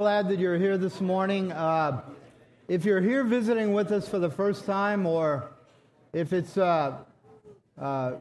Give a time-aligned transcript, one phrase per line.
[0.00, 1.50] Glad that you're here this morning.
[1.50, 2.02] Uh,
[2.68, 5.50] if you're here visiting with us for the first time, or
[6.12, 6.98] if it's uh,
[7.76, 8.12] uh,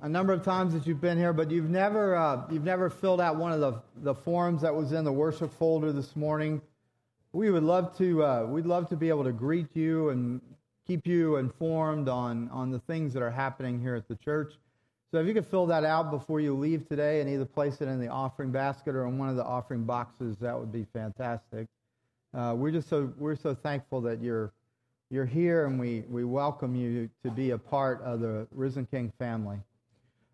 [0.00, 3.20] a number of times that you've been here, but you've never uh, you've never filled
[3.20, 6.62] out one of the the forms that was in the worship folder this morning,
[7.32, 10.40] we would love to uh, we'd love to be able to greet you and
[10.86, 14.52] keep you informed on on the things that are happening here at the church.
[15.10, 17.88] So if you could fill that out before you leave today and either place it
[17.88, 21.66] in the offering basket or in one of the offering boxes, that would be fantastic.
[22.34, 24.52] Uh, we're just so we're so thankful that you're
[25.10, 29.10] you're here and we, we welcome you to be a part of the Risen King
[29.18, 29.56] family.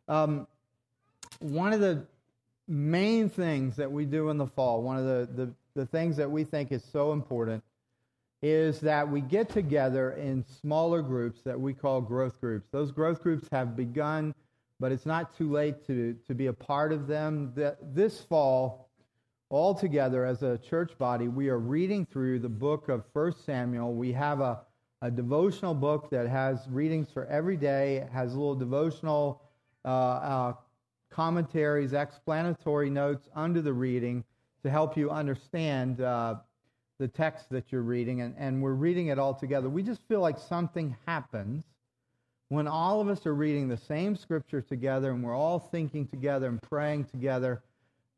[0.09, 0.49] Um,
[1.39, 2.05] one of the
[2.67, 6.29] main things that we do in the fall, one of the, the, the things that
[6.29, 7.63] we think is so important,
[8.43, 12.69] is that we get together in smaller groups that we call growth groups.
[12.73, 14.35] Those growth groups have begun
[14.85, 17.55] but it's not too late to, to be a part of them.
[17.81, 18.91] This fall,
[19.49, 23.95] all together as a church body, we are reading through the book of 1 Samuel.
[23.95, 24.61] We have a,
[25.01, 29.41] a devotional book that has readings for every day, it has little devotional
[29.87, 30.53] uh, uh,
[31.09, 34.23] commentaries, explanatory notes under the reading
[34.65, 36.35] to help you understand uh,
[36.99, 38.21] the text that you're reading.
[38.21, 39.71] And, and we're reading it all together.
[39.71, 41.65] We just feel like something happens
[42.49, 46.49] when all of us are reading the same scripture together and we're all thinking together
[46.49, 47.63] and praying together,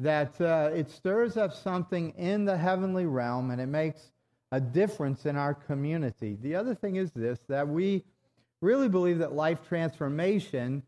[0.00, 4.10] that uh, it stirs up something in the heavenly realm and it makes
[4.52, 6.36] a difference in our community.
[6.42, 8.04] The other thing is this that we
[8.60, 10.82] really believe that life transformation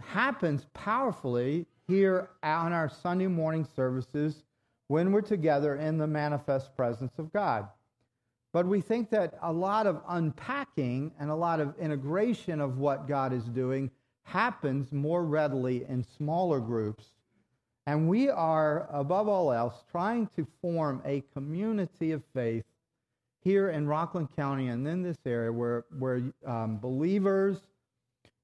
[0.00, 4.42] happens powerfully here on our Sunday morning services
[4.88, 7.68] when we're together in the manifest presence of God.
[8.52, 13.08] But we think that a lot of unpacking and a lot of integration of what
[13.08, 13.90] God is doing
[14.24, 17.06] happens more readily in smaller groups.
[17.86, 22.64] And we are, above all else, trying to form a community of faith
[23.42, 27.58] here in Rockland County and in this area where, where um, believers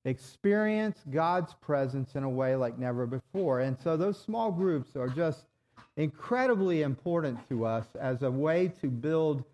[0.05, 3.61] experience God's presence in a way like never before.
[3.61, 5.47] And so those small groups are just
[5.97, 9.45] incredibly important to us as a way to build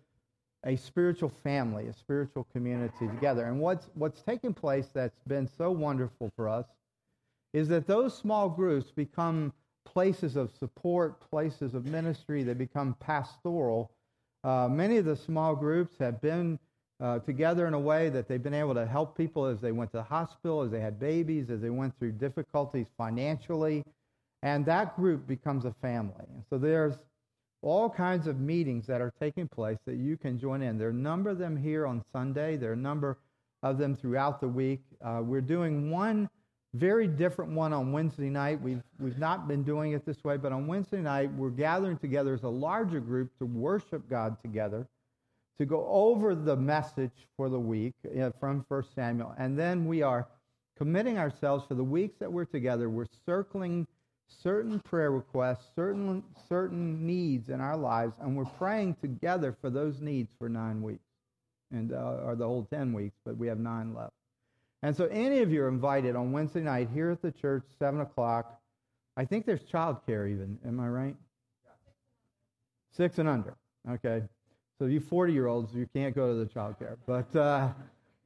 [0.65, 3.45] a spiritual family, a spiritual community together.
[3.45, 6.65] And what's, what's taken place that's been so wonderful for us
[7.53, 9.53] is that those small groups become
[9.85, 13.91] places of support, places of ministry, they become pastoral.
[14.43, 16.59] Uh, many of the small groups have been
[16.99, 19.91] uh, together in a way that they've been able to help people as they went
[19.91, 23.83] to the hospital, as they had babies, as they went through difficulties financially.
[24.43, 26.25] And that group becomes a family.
[26.33, 26.95] And so there's
[27.65, 30.77] all kinds of meetings that are taking place that you can join in.
[30.77, 32.57] There are a number of them here on Sunday.
[32.57, 33.17] There are a number
[33.63, 34.81] of them throughout the week.
[35.03, 36.29] Uh, we're doing one
[36.75, 38.61] very different one on Wednesday night.
[38.61, 42.33] We've, we've not been doing it this way, but on Wednesday night, we're gathering together
[42.33, 44.85] as a larger group to worship God together,
[45.57, 49.33] to go over the message for the week uh, from 1 Samuel.
[49.37, 50.27] And then we are
[50.77, 52.89] committing ourselves for the weeks that we're together.
[52.89, 53.87] We're circling
[54.27, 60.01] certain prayer requests, certain, certain needs in our lives, and we're praying together for those
[60.01, 61.05] needs for nine weeks,
[61.71, 64.13] and uh, or the whole 10 weeks, but we have nine left.
[64.83, 68.01] And so any of you are invited on Wednesday night here at the church, 7
[68.01, 68.59] o'clock.
[69.17, 70.59] I think there's childcare even.
[70.65, 71.15] Am I right?
[72.91, 73.55] Six and under.
[73.89, 74.23] Okay.
[74.77, 76.97] So you 40 year olds, you can't go to the childcare.
[77.05, 77.69] But uh,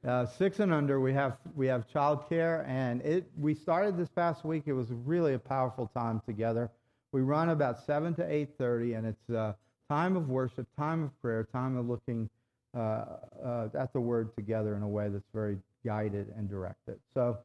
[0.06, 4.44] uh, six and under, we have we have childcare, and it we started this past
[4.44, 4.64] week.
[4.66, 6.70] It was really a powerful time together.
[7.12, 9.54] We run about seven to eight thirty, and it's a
[9.90, 12.30] time of worship, time of prayer, time of looking
[12.74, 13.04] uh,
[13.44, 16.98] uh, at the Word together in a way that's very guided and directed.
[17.12, 17.38] So,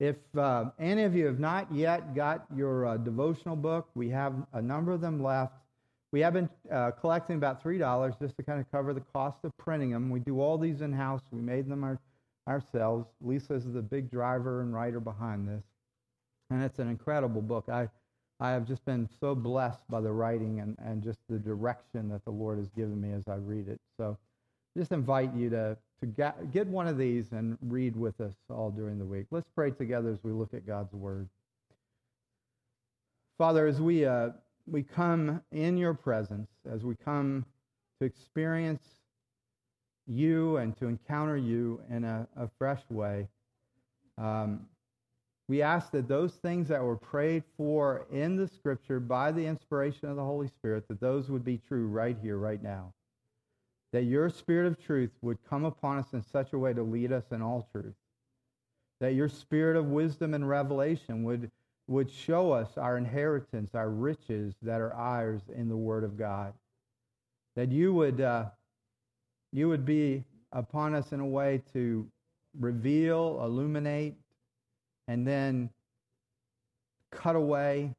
[0.00, 4.32] if uh, any of you have not yet got your uh, devotional book, we have
[4.54, 5.54] a number of them left.
[6.10, 9.56] We have been uh, collecting about $3 just to kind of cover the cost of
[9.58, 10.08] printing them.
[10.08, 11.98] We do all these in house, we made them our,
[12.48, 13.06] ourselves.
[13.20, 15.62] Lisa is the big driver and writer behind this.
[16.50, 17.68] And it's an incredible book.
[17.68, 17.88] I,
[18.40, 22.24] I have just been so blessed by the writing and, and just the direction that
[22.24, 23.80] the Lord has given me as I read it.
[23.98, 24.16] So
[24.78, 28.70] just invite you to, to get, get one of these and read with us all
[28.70, 29.26] during the week.
[29.30, 31.28] Let's pray together as we look at God's Word.
[33.36, 34.30] Father, as we uh,
[34.70, 37.44] we come in your presence, as we come
[38.00, 38.82] to experience
[40.06, 43.28] you and to encounter you in a, a fresh way,
[44.16, 44.66] um,
[45.48, 50.08] we ask that those things that were prayed for in the scripture by the inspiration
[50.10, 52.92] of the Holy Spirit, that those would be true right here, right now.
[53.92, 57.12] That your spirit of truth would come upon us in such a way to lead
[57.12, 57.94] us in all truth.
[59.00, 61.50] That your spirit of wisdom and revelation would
[61.88, 66.54] would show us our inheritance, our riches that are ours in the Word of God.
[67.58, 68.44] that you would, uh,
[69.52, 72.06] you would be upon us in a way to
[72.60, 74.14] reveal, illuminate,
[75.08, 75.68] and then
[77.10, 77.92] cut away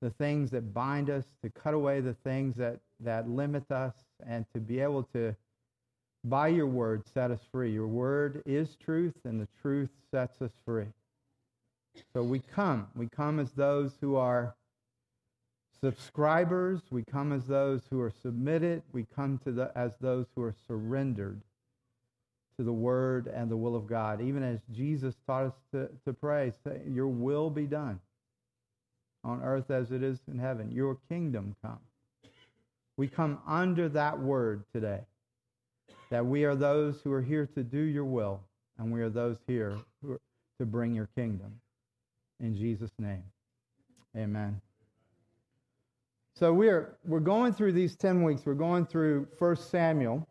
[0.00, 3.92] the things that bind us, to cut away the things that, that limit us,
[4.26, 5.36] and to be able to,
[6.24, 7.70] by your word, set us free.
[7.70, 10.86] Your word is truth, and the truth sets us free.
[12.12, 12.88] So we come.
[12.96, 14.54] We come as those who are
[15.80, 16.80] subscribers.
[16.90, 18.82] We come as those who are submitted.
[18.92, 21.40] We come to the, as those who are surrendered
[22.58, 24.20] to the word and the will of God.
[24.20, 28.00] Even as Jesus taught us to, to pray, say, Your will be done
[29.24, 30.70] on earth as it is in heaven.
[30.72, 31.78] Your kingdom come.
[32.96, 35.02] We come under that word today.
[36.10, 38.40] That we are those who are here to do your will,
[38.78, 39.76] and we are those here
[40.58, 41.60] to bring your kingdom.
[42.40, 43.24] In Jesus' name.
[44.16, 44.60] Amen.
[46.34, 48.42] So we're we're going through these 10 weeks.
[48.46, 50.26] We're going through 1 Samuel.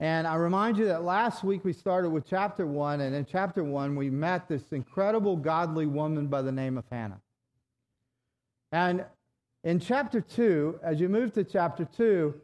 [0.00, 3.62] And I remind you that last week we started with chapter 1 and in chapter
[3.62, 7.20] 1 we met this incredible godly woman by the name of Hannah.
[8.72, 9.04] And
[9.62, 12.34] in chapter 2, as you move to chapter 2,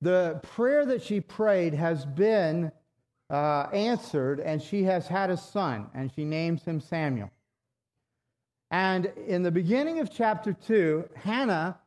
[0.00, 2.72] the prayer that she prayed has been
[3.30, 7.30] uh, answered, and she has had a son, and she names him Samuel.
[8.74, 11.78] And in the beginning of chapter 2, Hannah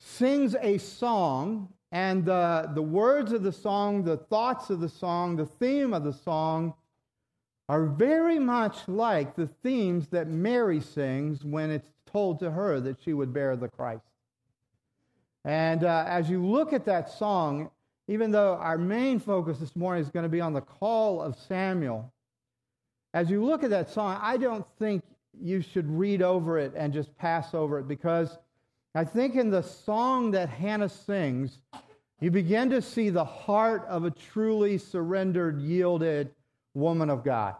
[0.00, 5.36] sings a song, and the, the words of the song, the thoughts of the song,
[5.36, 6.74] the theme of the song
[7.68, 12.96] are very much like the themes that Mary sings when it's told to her that
[13.04, 14.02] she would bear the Christ.
[15.44, 17.70] And uh, as you look at that song,
[18.08, 21.36] even though our main focus this morning is going to be on the call of
[21.36, 22.12] Samuel,
[23.12, 25.04] as you look at that song, I don't think
[25.40, 28.38] you should read over it and just pass over it because
[28.94, 31.58] I think in the song that Hannah sings,
[32.20, 36.30] you begin to see the heart of a truly surrendered, yielded
[36.74, 37.56] woman of God.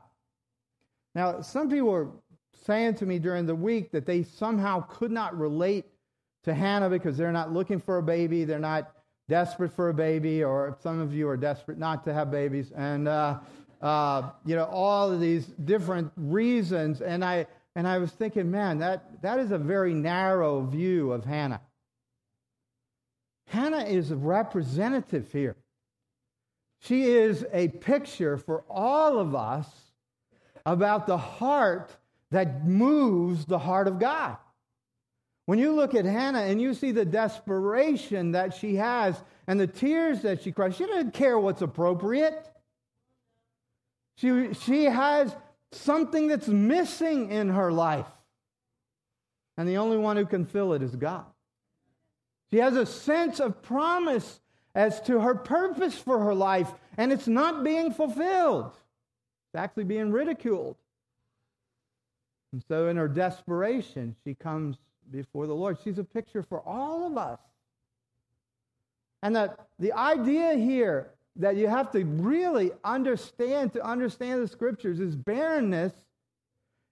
[1.14, 2.10] Now, some people were
[2.64, 5.86] saying to me during the week that they somehow could not relate
[6.44, 8.92] to Hannah because they're not looking for a baby, they're not
[9.28, 13.08] desperate for a baby, or some of you are desperate not to have babies, and
[13.08, 13.38] uh,
[13.80, 17.00] uh, you know all of these different reasons.
[17.00, 21.24] And I and I was thinking, man, that, that is a very narrow view of
[21.24, 21.60] Hannah.
[23.48, 25.56] Hannah is a representative here.
[26.80, 29.68] She is a picture for all of us
[30.66, 31.96] about the heart
[32.30, 34.36] that moves the heart of God.
[35.46, 39.66] When you look at Hannah and you see the desperation that she has and the
[39.66, 42.48] tears that she cries, she doesn't care what's appropriate.
[44.16, 45.34] She, she has
[45.76, 48.06] something that's missing in her life.
[49.56, 51.26] And the only one who can fill it is God.
[52.50, 54.40] She has a sense of promise
[54.74, 58.72] as to her purpose for her life, and it's not being fulfilled.
[58.74, 60.76] It's actually being ridiculed.
[62.52, 64.76] And so, in her desperation, she comes
[65.10, 65.78] before the Lord.
[65.82, 67.40] She's a picture for all of us.
[69.22, 75.00] And that the idea here that you have to really understand to understand the scriptures
[75.00, 75.92] is barrenness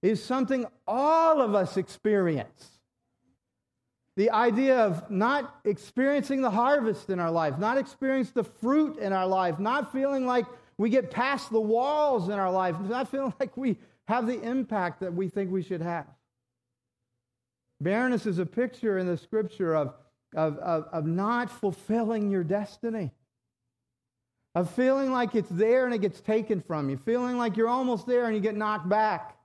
[0.03, 2.69] is something all of us experience.
[4.17, 9.13] The idea of not experiencing the harvest in our life, not experiencing the fruit in
[9.13, 10.45] our life, not feeling like
[10.77, 15.01] we get past the walls in our life, not feeling like we have the impact
[15.01, 16.07] that we think we should have.
[17.81, 19.95] Barrenness is a picture in the scripture of,
[20.35, 23.13] of, of, of not fulfilling your destiny
[24.55, 28.07] of feeling like it's there and it gets taken from you, feeling like you're almost
[28.07, 29.37] there and you get knocked back.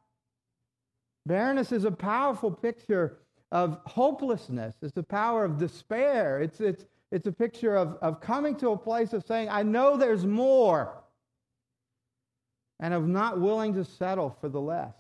[1.26, 3.18] Barrenness is a powerful picture
[3.52, 4.76] of hopelessness.
[4.82, 6.42] It's a power of despair.
[6.42, 9.98] It's, it's, it's a picture of, of coming to a place of saying, I know
[9.98, 11.04] there's more,
[12.80, 14.94] and of not willing to settle for the less.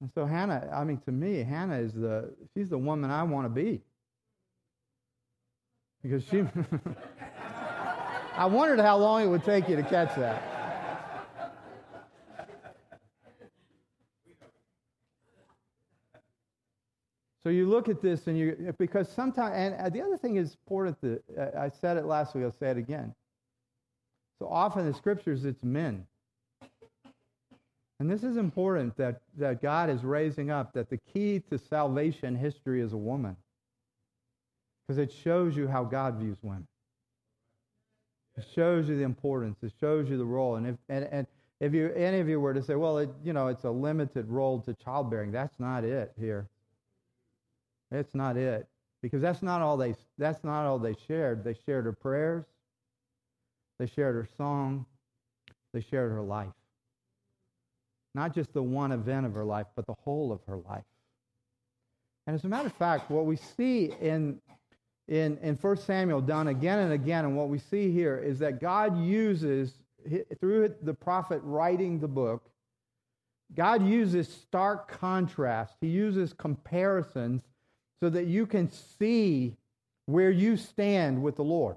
[0.00, 3.44] And so Hannah, I mean, to me, Hannah is the, she's the woman I want
[3.46, 3.82] to be.
[6.02, 6.44] Because she.
[8.36, 10.42] I wondered how long it would take you to catch that.
[17.42, 20.56] So you look at this and you, because sometimes, and uh, the other thing is
[20.68, 23.14] important that uh, I said it last week, I'll say it again.
[24.38, 26.06] So often in the scriptures, it's men.
[27.98, 32.36] And this is important that, that God is raising up, that the key to salvation
[32.36, 33.36] history is a woman
[34.90, 36.66] because it shows you how God views women.
[38.36, 39.56] It shows you the importance.
[39.62, 40.56] It shows you the role.
[40.56, 41.26] And if and, and
[41.60, 44.26] if you any of you were to say, well, it, you know, it's a limited
[44.26, 46.48] role to childbearing, that's not it here.
[47.92, 48.66] It's not it.
[49.00, 51.44] because that's not all they that's not all they shared.
[51.44, 52.44] They shared her prayers,
[53.78, 54.86] they shared her song,
[55.72, 56.48] they shared her life.
[58.16, 60.82] Not just the one event of her life, but the whole of her life.
[62.26, 64.40] And as a matter of fact, what we see in
[65.10, 68.60] in, in 1 Samuel done again and again, and what we see here is that
[68.60, 69.74] God uses,
[70.38, 72.48] through the prophet writing the book,
[73.52, 75.74] God uses stark contrast.
[75.80, 77.42] He uses comparisons
[77.98, 79.56] so that you can see
[80.06, 81.76] where you stand with the Lord.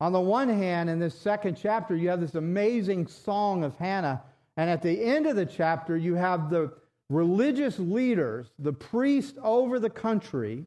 [0.00, 4.22] On the one hand, in this second chapter, you have this amazing song of Hannah.
[4.56, 6.72] And at the end of the chapter, you have the
[7.10, 10.66] religious leaders, the priests over the country,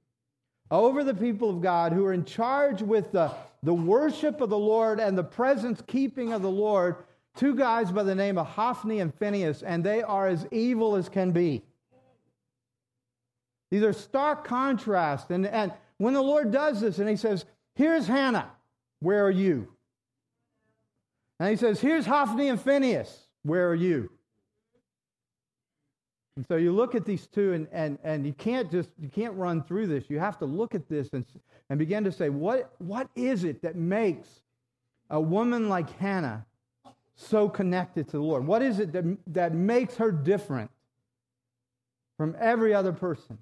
[0.69, 3.31] over the people of God who are in charge with the,
[3.63, 6.97] the worship of the Lord and the presence keeping of the Lord,
[7.35, 11.07] two guys by the name of Hophni and Phinehas, and they are as evil as
[11.09, 11.63] can be.
[13.71, 15.29] These are stark contrasts.
[15.29, 17.45] And, and when the Lord does this and he says,
[17.75, 18.49] Here's Hannah,
[18.99, 19.67] where are you?
[21.39, 24.09] And he says, Here's Hophni and Phinehas, where are you?
[26.37, 29.33] And so you look at these two, and, and, and you can't just you can't
[29.33, 30.03] run through this.
[30.07, 31.25] You have to look at this and,
[31.67, 34.27] and begin to say, what, what is it that makes
[35.09, 36.45] a woman like Hannah
[37.15, 38.45] so connected to the Lord?
[38.45, 40.69] What is it that, that makes her different
[42.17, 43.39] from every other person?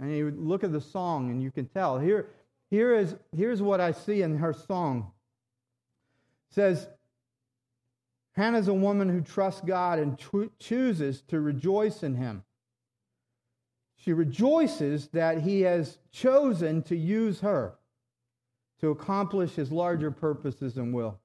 [0.00, 1.96] And you look at the song, and you can tell.
[1.96, 2.30] Here,
[2.70, 5.12] here is, here's what I see in her song.
[6.50, 6.88] It says,
[8.36, 12.44] Hannah's a woman who trusts God and cho- chooses to rejoice in him.
[13.96, 17.74] She rejoices that he has chosen to use her
[18.80, 21.18] to accomplish his larger purposes and will.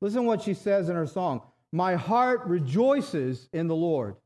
[0.00, 4.16] Listen what she says in her song My heart rejoices in the Lord.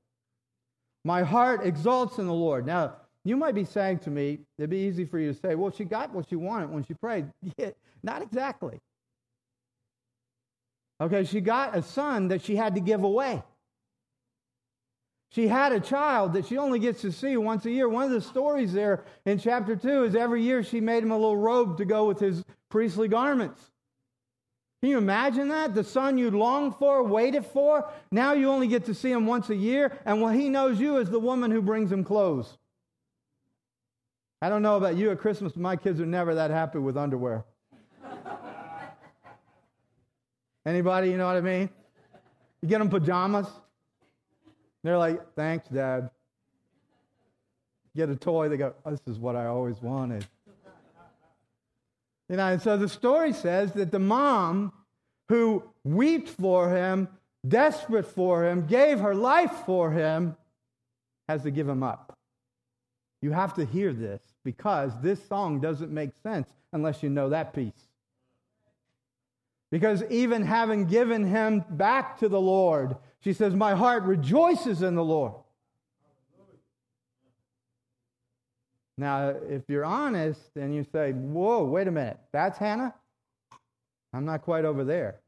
[1.05, 2.67] My heart exalts in the Lord.
[2.67, 5.71] Now, you might be saying to me, it'd be easy for you to say, well,
[5.71, 7.27] she got what she wanted when she prayed.
[7.57, 7.71] Yeah,
[8.03, 8.79] not exactly.
[11.01, 13.43] Okay, she got a son that she had to give away.
[15.33, 17.89] She had a child that she only gets to see once a year.
[17.89, 21.17] One of the stories there in chapter 2 is every year she made him a
[21.17, 23.61] little robe to go with his priestly garments.
[24.81, 25.75] Can you imagine that?
[25.75, 29.51] The son you longed for, waited for, now you only get to see him once
[29.51, 32.57] a year, and what he knows you is the woman who brings him clothes.
[34.43, 36.97] I don't know about you at Christmas, but my kids are never that happy with
[36.97, 37.45] underwear.
[40.71, 41.69] Anybody, you know what I mean?
[42.63, 43.49] You get them pajamas.
[44.85, 46.11] They're like, thanks, Dad.
[47.97, 50.25] Get a toy, they go, this is what I always wanted.
[52.29, 54.73] You know, and so the story says that the mom
[55.29, 57.09] who wept for him,
[57.47, 60.37] desperate for him, gave her life for him,
[61.29, 62.17] has to give him up.
[63.23, 67.53] You have to hear this because this song doesn't make sense unless you know that
[67.53, 67.90] piece.
[69.71, 74.97] Because even having given him back to the Lord, she says, My heart rejoices in
[74.97, 75.35] the Lord.
[78.99, 82.95] Now, if you're honest and you say, Whoa, wait a minute, that's Hannah?
[84.13, 85.21] I'm not quite over there.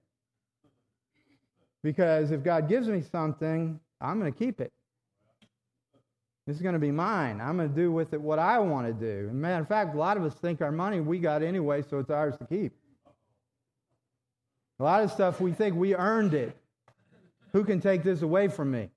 [1.85, 4.73] Because if God gives me something, I'm going to keep it.
[6.47, 7.41] This is going to be mine.
[7.41, 9.27] I'm going to do with it what I want to do.
[9.27, 11.83] As a matter of fact, a lot of us think our money we got anyway,
[11.89, 12.73] so it's ours to keep.
[14.79, 16.57] A lot of stuff we think we earned it.
[17.53, 18.89] Who can take this away from me?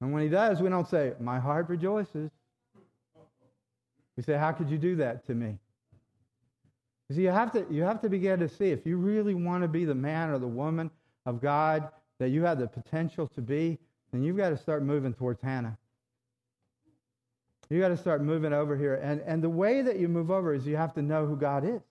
[0.00, 2.30] And when he does, we don't say, My heart rejoices.
[4.16, 5.58] We say, How could you do that to me?
[7.08, 9.62] You see, you have to, you have to begin to see if you really want
[9.62, 10.90] to be the man or the woman
[11.24, 13.78] of God that you have the potential to be,
[14.12, 15.78] then you've got to start moving towards Hannah.
[17.70, 18.94] You got to start moving over here.
[18.94, 21.64] And, and the way that you move over is you have to know who God
[21.64, 21.82] is.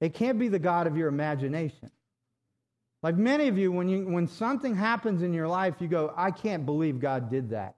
[0.00, 1.90] It can't be the God of your imagination.
[3.02, 6.30] Like many of you, when, you, when something happens in your life, you go, I
[6.30, 7.76] can't believe God did that.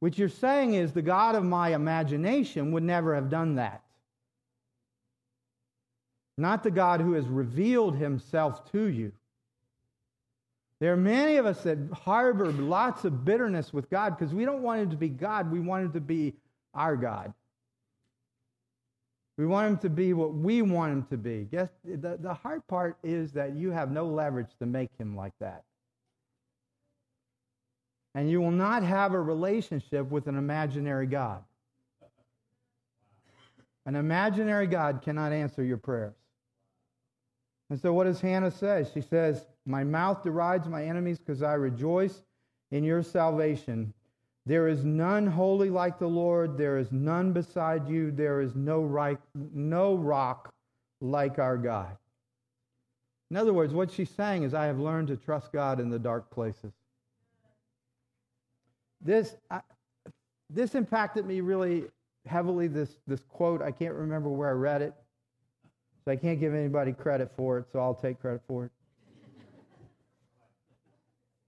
[0.00, 3.82] What you're saying is the God of my imagination would never have done that.
[6.38, 9.12] Not the God who has revealed himself to you.
[10.80, 14.62] There are many of us that harbor lots of bitterness with God because we don't
[14.62, 16.34] want him to be God, we want him to be
[16.72, 17.34] our God.
[19.40, 21.48] We want him to be what we want him to be.
[21.50, 25.32] Guess the, the hard part is that you have no leverage to make him like
[25.40, 25.64] that.
[28.14, 31.42] And you will not have a relationship with an imaginary God.
[33.86, 36.12] An imaginary God cannot answer your prayers.
[37.70, 38.86] And so, what does Hannah say?
[38.92, 42.24] She says, My mouth derides my enemies because I rejoice
[42.72, 43.94] in your salvation.
[44.50, 46.58] There is none holy like the Lord.
[46.58, 48.10] There is none beside you.
[48.10, 49.20] There is no, right,
[49.54, 50.52] no rock
[51.00, 51.96] like our God.
[53.30, 56.00] In other words, what she's saying is, I have learned to trust God in the
[56.00, 56.72] dark places.
[59.00, 59.60] This, I,
[60.52, 61.84] this impacted me really
[62.26, 63.62] heavily, this, this quote.
[63.62, 64.94] I can't remember where I read it,
[66.04, 68.72] so I can't give anybody credit for it, so I'll take credit for it.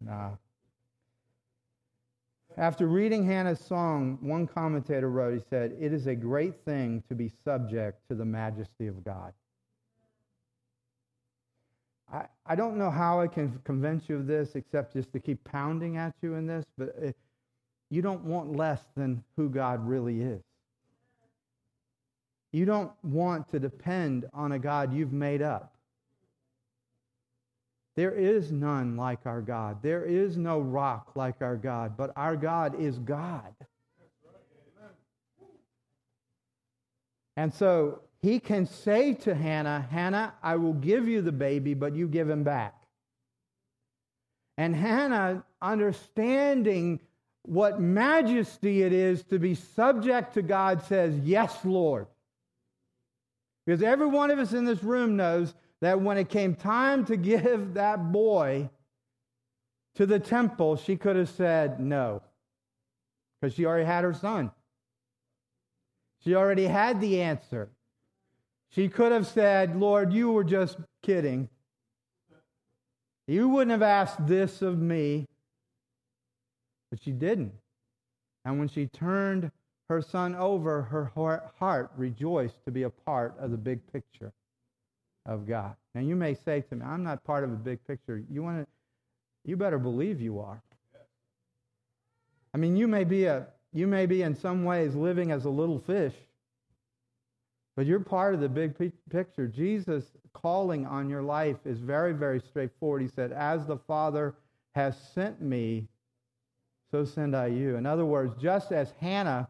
[0.01, 0.37] nah.
[2.59, 7.15] After reading Hannah's song, one commentator wrote, he said, It is a great thing to
[7.15, 9.33] be subject to the majesty of God.
[12.13, 15.43] I, I don't know how I can convince you of this except just to keep
[15.45, 17.17] pounding at you in this, but it,
[17.89, 20.43] you don't want less than who God really is.
[22.53, 25.75] You don't want to depend on a God you've made up.
[27.95, 29.83] There is none like our God.
[29.83, 33.55] There is no rock like our God, but our God is God.
[37.37, 41.95] And so he can say to Hannah, Hannah, I will give you the baby, but
[41.95, 42.83] you give him back.
[44.57, 47.01] And Hannah, understanding
[47.43, 52.07] what majesty it is to be subject to God, says, Yes, Lord.
[53.65, 57.17] Because every one of us in this room knows that when it came time to
[57.33, 58.71] give that boy
[59.97, 62.23] to the temple, she could have said no,
[63.41, 64.51] because she already had her son.
[66.25, 67.69] She already had the answer.
[68.71, 71.49] She could have said, Lord, you were just kidding.
[73.27, 75.27] You wouldn't have asked this of me.
[76.91, 77.53] But she didn't.
[78.45, 79.51] And when she turned
[79.89, 81.13] her son over, her
[81.59, 84.33] heart rejoiced to be a part of the big picture
[85.27, 85.75] of God.
[85.95, 88.23] Now you may say to me, I'm not part of a big picture.
[88.31, 88.67] You want to
[89.45, 90.63] you better believe you are.
[92.55, 95.51] I mean, you may be a you may be in some ways living as a
[95.51, 96.15] little fish,
[97.75, 98.75] but you're part of the big
[99.11, 99.49] picture.
[99.49, 100.05] Jesus
[100.35, 103.03] calling on your life is very, very straightforward.
[103.03, 104.35] He said, As the Father
[104.75, 105.89] has sent me,
[106.91, 107.77] so send I you.
[107.77, 109.49] In other words, just as Hannah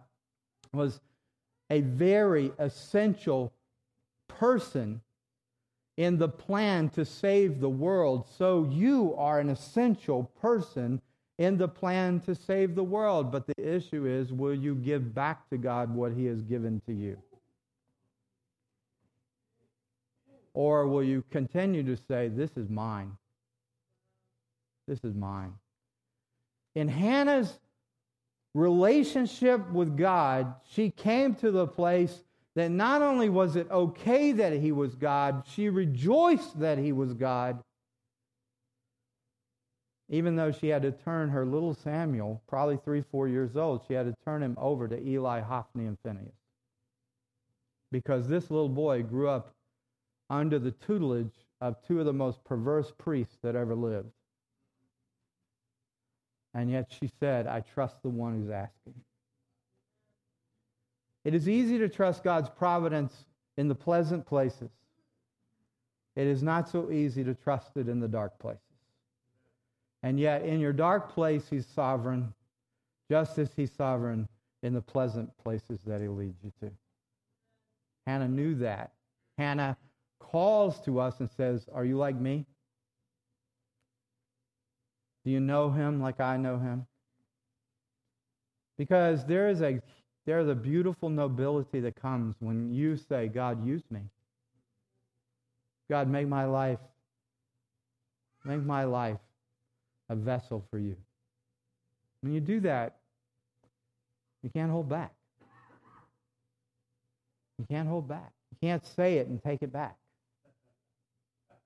[0.73, 1.01] was
[1.71, 3.53] a very essential
[4.29, 5.01] person
[6.03, 11.01] in the plan to save the world, so you are an essential person
[11.39, 13.31] in the plan to save the world.
[13.31, 16.93] But the issue is will you give back to God what He has given to
[16.93, 17.17] you?
[20.55, 23.17] Or will you continue to say, This is mine?
[24.89, 25.55] This is mine.
[26.75, 27.61] In Hannah's
[28.55, 34.53] relationship with God, she came to the place that not only was it okay that
[34.53, 37.63] he was God, she rejoiced that he was God,
[40.11, 43.95] even though she had to turn her little Samuel, probably three, four years old, she
[43.95, 46.35] had to turn him over to Eli, Hophni, and Phinehas.
[47.91, 49.55] Because this little boy grew up
[50.29, 54.11] under the tutelage of two of the most perverse priests that ever lived.
[56.55, 58.95] And yet she said, I trust the one who's asking.
[61.25, 64.71] It is easy to trust God's providence in the pleasant places.
[66.17, 68.61] It is not so easy to trust it in the dark places.
[70.03, 72.35] And yet, in your dark place, He's sovereign,
[73.09, 74.29] just as He's sovereign
[74.63, 76.71] in the pleasant places that He leads you to.
[78.07, 78.93] Hannah knew that.
[79.39, 79.77] Hannah
[80.19, 82.47] calls to us and says, Are you like me?
[85.25, 86.87] Do you know Him like I know Him?
[88.77, 89.81] Because there is a
[90.25, 94.01] there's a beautiful nobility that comes when you say, God, use me.
[95.91, 96.79] God, make my life,
[98.45, 99.19] make my life
[100.09, 100.97] a vessel for you.
[102.21, 102.97] When you do that,
[104.43, 105.13] you can't hold back.
[107.59, 108.33] You can't hold back.
[108.51, 109.97] You can't say it and take it back.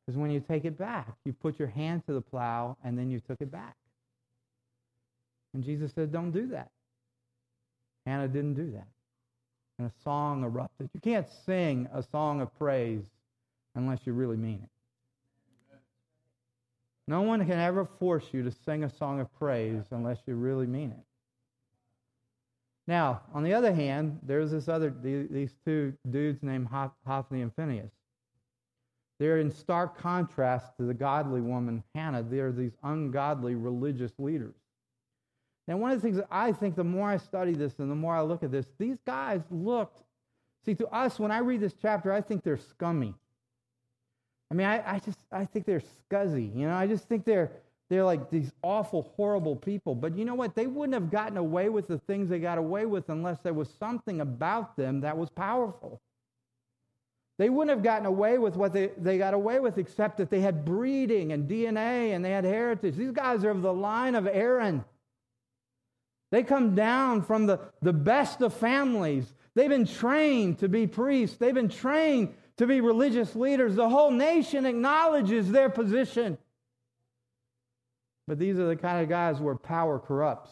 [0.06, 3.10] Because when you take it back, you put your hand to the plow and then
[3.10, 3.74] you took it back.
[5.52, 6.70] And Jesus said, don't do that.
[8.06, 8.86] Hannah didn't do that.
[9.78, 10.88] And a song erupted.
[10.94, 13.04] You can't sing a song of praise
[13.74, 14.70] unless you really mean it.
[17.08, 20.66] No one can ever force you to sing a song of praise unless you really
[20.66, 21.04] mean it.
[22.88, 27.90] Now, on the other hand, there's this other these two dudes named Hophni and Phinehas.
[29.18, 32.22] They're in stark contrast to the godly woman Hannah.
[32.22, 34.54] They're these ungodly religious leaders.
[35.68, 37.94] Now, one of the things that I think the more I study this and the
[37.94, 40.02] more I look at this, these guys looked,
[40.64, 43.14] see, to us, when I read this chapter, I think they're scummy.
[44.50, 46.54] I mean, I, I just, I think they're scuzzy.
[46.54, 47.50] You know, I just think they're,
[47.88, 49.94] They're like these awful, horrible people.
[49.94, 50.54] But you know what?
[50.54, 53.68] They wouldn't have gotten away with the things they got away with unless there was
[53.78, 56.00] something about them that was powerful.
[57.38, 60.40] They wouldn't have gotten away with what they, they got away with except that they
[60.40, 62.96] had breeding and DNA and they had heritage.
[62.96, 64.84] These guys are of the line of Aaron.
[66.36, 69.32] They come down from the, the best of families.
[69.54, 73.74] They've been trained to be priests, they've been trained to be religious leaders.
[73.74, 76.36] The whole nation acknowledges their position.
[78.28, 80.50] But these are the kind of guys where power corrupts.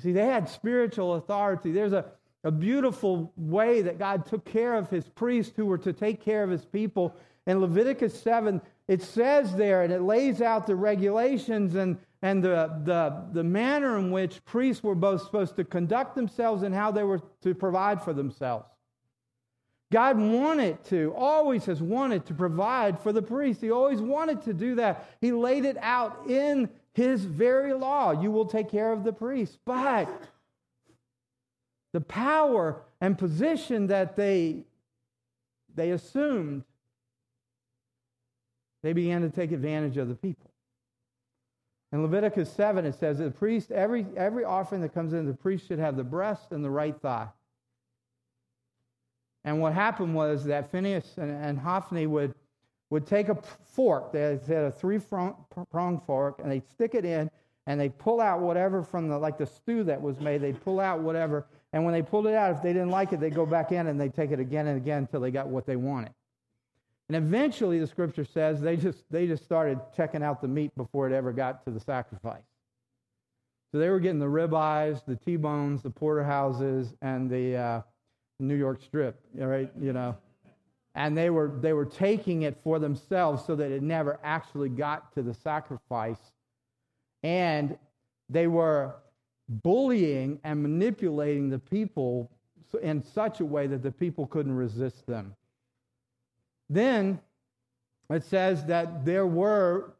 [0.00, 1.72] See, they had spiritual authority.
[1.72, 2.06] There's a,
[2.42, 6.42] a beautiful way that God took care of his priests who were to take care
[6.42, 7.14] of his people.
[7.46, 12.80] In Leviticus 7, it says there, and it lays out the regulations and, and the,
[12.84, 17.04] the, the manner in which priests were both supposed to conduct themselves and how they
[17.04, 18.66] were to provide for themselves.
[19.90, 23.60] God wanted to, always has wanted to provide for the priest.
[23.60, 25.08] He always wanted to do that.
[25.20, 28.10] He laid it out in his very law.
[28.10, 29.58] You will take care of the priest.
[29.64, 30.08] But
[31.92, 34.64] the power and position that they,
[35.74, 36.64] they assumed,
[38.82, 40.47] they began to take advantage of the people.
[41.92, 45.66] In Leviticus 7, it says the priest, every, every offering that comes in, the priest
[45.66, 47.28] should have the breast and the right thigh.
[49.44, 52.34] And what happened was that Phinehas and, and Hophni would,
[52.90, 53.38] would take a
[53.72, 57.30] fork, they had a three pronged fork, and they'd stick it in,
[57.66, 60.80] and they'd pull out whatever from the, like the stew that was made, they'd pull
[60.80, 61.46] out whatever.
[61.72, 63.86] And when they pulled it out, if they didn't like it, they'd go back in
[63.86, 66.12] and they'd take it again and again until they got what they wanted.
[67.08, 71.08] And eventually, the scripture says they just, they just started checking out the meat before
[71.08, 72.42] it ever got to the sacrifice.
[73.72, 77.82] So they were getting the ribeyes, the T-bones, the porterhouses, and the, uh,
[78.40, 79.70] New York Strip, right?
[79.80, 80.16] You know,
[80.94, 85.12] and they were they were taking it for themselves so that it never actually got
[85.14, 86.32] to the sacrifice,
[87.22, 87.76] and
[88.28, 88.94] they were
[89.48, 92.30] bullying and manipulating the people
[92.82, 95.34] in such a way that the people couldn't resist them.
[96.70, 97.20] Then
[98.10, 99.94] it says that there were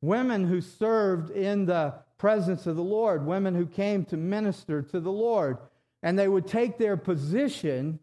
[0.00, 5.00] women who served in the presence of the Lord, women who came to minister to
[5.00, 5.58] the Lord
[6.02, 7.98] and they would take their position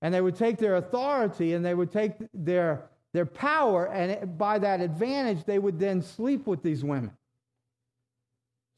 [0.00, 4.58] and they would take their authority and they would take their, their power, and by
[4.58, 7.10] that advantage, they would then sleep with these women.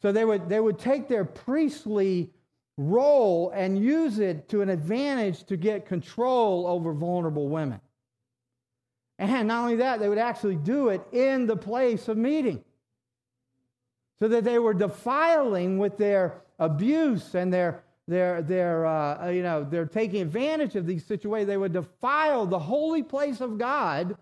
[0.00, 2.30] So they would, they would take their priestly
[2.78, 7.80] role and use it to an advantage to get control over vulnerable women.
[9.20, 12.64] And not only that, they would actually do it in the place of meeting.
[14.18, 19.62] So that they were defiling with their abuse and their they're, they're, uh, you know,
[19.62, 21.46] they're taking advantage of these situations.
[21.46, 24.16] They would defile the holy place of God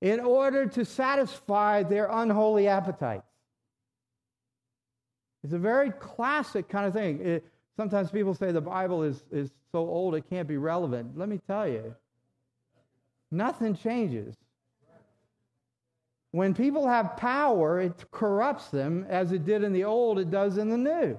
[0.00, 3.30] in order to satisfy their unholy appetites.
[5.44, 7.20] It's a very classic kind of thing.
[7.24, 11.16] It, sometimes people say the Bible is, is so old it can't be relevant.
[11.16, 11.94] Let me tell you,
[13.30, 14.34] nothing changes.
[16.30, 20.58] When people have power, it corrupts them as it did in the old, it does
[20.58, 21.18] in the new.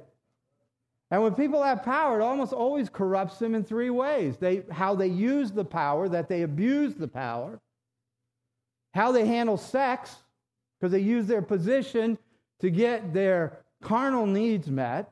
[1.12, 4.38] And when people have power, it almost always corrupts them in three ways.
[4.38, 7.60] They, how they use the power, that they abuse the power,
[8.94, 10.16] how they handle sex,
[10.80, 12.18] because they use their position
[12.60, 15.12] to get their carnal needs met,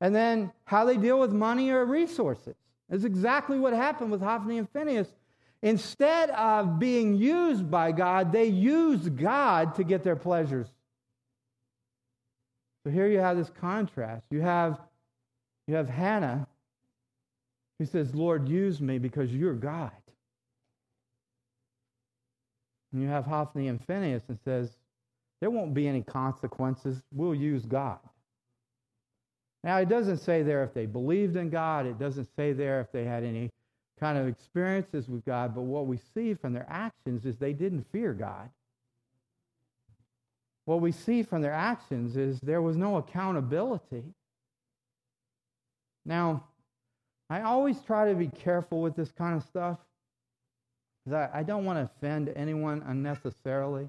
[0.00, 2.56] and then how they deal with money or resources.
[2.88, 5.08] That's exactly what happened with Hophni and Phinehas.
[5.62, 10.66] Instead of being used by God, they used God to get their pleasures.
[12.84, 14.26] So here you have this contrast.
[14.30, 14.80] You have
[15.68, 16.48] you have Hannah
[17.78, 19.92] who says, Lord, use me because you're God.
[22.92, 24.70] And you have Hophni and Phinehas and says,
[25.40, 27.02] there won't be any consequences.
[27.12, 27.98] We'll use God.
[29.64, 31.86] Now, it doesn't say there if they believed in God.
[31.86, 33.50] It doesn't say there if they had any
[34.02, 35.54] kind of experiences with God.
[35.54, 38.50] But what we see from their actions is they didn't fear God.
[40.64, 44.02] What we see from their actions is there was no accountability.
[46.04, 46.42] Now,
[47.30, 49.78] I always try to be careful with this kind of stuff
[51.04, 53.88] because I, I don't want to offend anyone unnecessarily.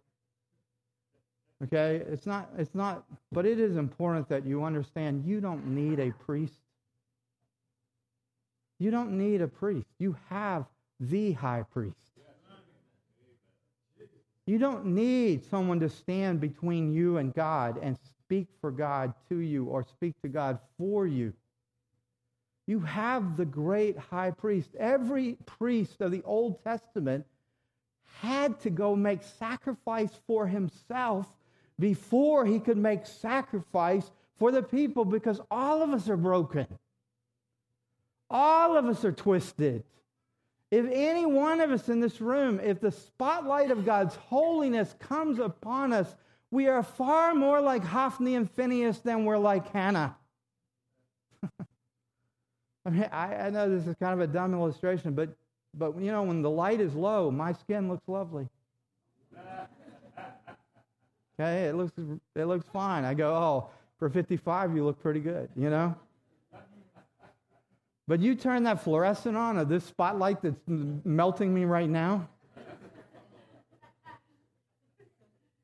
[1.63, 2.04] Okay?
[2.08, 6.12] It's not, it's not, but it is important that you understand you don't need a
[6.12, 6.62] priest.
[8.84, 9.88] You don't need a priest.
[9.98, 10.65] You have
[11.00, 11.96] the high priest.
[14.46, 19.38] You don't need someone to stand between you and God and speak for God to
[19.38, 21.32] you or speak to God for you.
[22.67, 24.72] You have the great high priest.
[24.78, 27.26] Every priest of the Old Testament
[28.19, 31.34] had to go make sacrifice for himself
[31.80, 36.67] before he could make sacrifice for the people because all of us are broken.
[38.34, 39.84] All of us are twisted.
[40.72, 45.38] If any one of us in this room, if the spotlight of God's holiness comes
[45.38, 46.15] upon us,
[46.50, 50.15] we are far more like Hophni and Phinehas than we're like Hannah.
[52.86, 55.30] I mean, I, I, know this is kind of a dumb illustration, but,
[55.76, 58.48] but you know, when the light is low, my skin looks lovely.
[61.39, 61.91] Okay, it looks,
[62.36, 63.04] it looks fine.
[63.06, 65.96] I go, oh, for 55, you look pretty good, you know?
[68.08, 72.28] But you turn that fluorescent on or this spotlight that's melting me right now.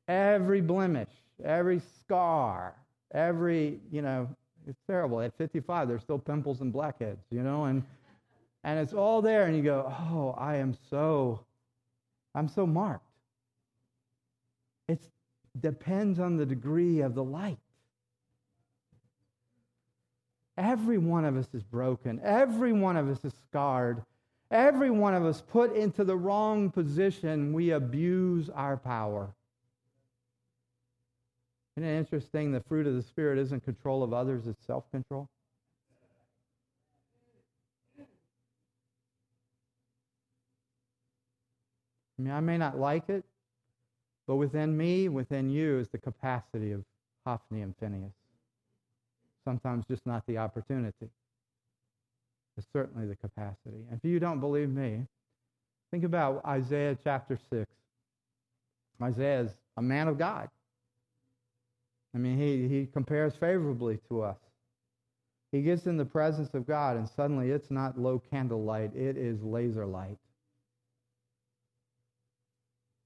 [0.08, 1.10] every blemish,
[1.44, 2.74] every scar,
[3.12, 4.28] every, you know,
[4.66, 5.20] it's terrible.
[5.20, 7.82] At 55, there's still pimples and blackheads, you know, and
[8.62, 11.46] and it's all there, and you go, oh, I am so,
[12.34, 13.06] I'm so marked.
[14.88, 15.00] It
[15.58, 17.58] depends on the degree of the light.
[20.60, 22.20] Every one of us is broken.
[22.22, 24.04] Every one of us is scarred.
[24.50, 29.30] Every one of us put into the wrong position, we abuse our power.
[31.76, 32.52] Isn't it interesting?
[32.52, 35.30] The fruit of the Spirit isn't control of others, it's self control.
[42.18, 43.24] I mean, I may not like it,
[44.26, 46.84] but within me, within you, is the capacity of
[47.24, 48.19] Hophni and Phinehas.
[49.50, 51.10] Sometimes just not the opportunity,
[52.54, 53.84] but certainly the capacity.
[53.90, 55.06] And if you don't believe me,
[55.90, 57.66] think about Isaiah chapter 6.
[59.02, 60.48] Isaiah is a man of God.
[62.14, 64.36] I mean, he, he compares favorably to us.
[65.50, 69.42] He gets in the presence of God, and suddenly it's not low candlelight, it is
[69.42, 70.18] laser light.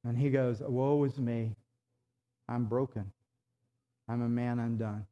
[0.06, 1.56] And he goes, Woe is me.
[2.50, 3.10] I'm broken.
[4.10, 5.06] I'm a man undone.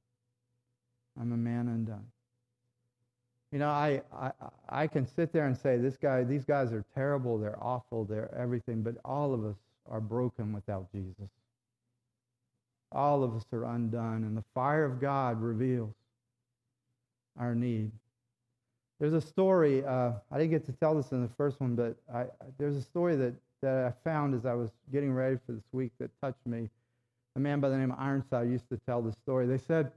[1.20, 2.06] I'm a man undone.
[3.52, 4.30] You know, I, I,
[4.68, 8.34] I can sit there and say, this guy, these guys are terrible, they're awful, they're
[8.34, 9.56] everything, but all of us
[9.90, 11.28] are broken without Jesus.
[12.90, 15.92] All of us are undone, and the fire of God reveals
[17.38, 17.90] our need.
[19.00, 21.96] There's a story, uh, I didn't get to tell this in the first one, but
[22.12, 22.26] I,
[22.58, 25.92] there's a story that, that I found as I was getting ready for this week
[25.98, 26.70] that touched me.
[27.36, 29.46] A man by the name of Ironside used to tell the story.
[29.46, 29.90] They said,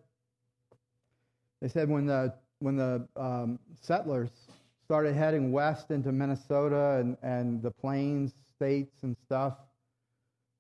[1.62, 4.30] they said when the, when the um, settlers
[4.84, 9.54] started heading west into Minnesota and, and the plains states and stuff,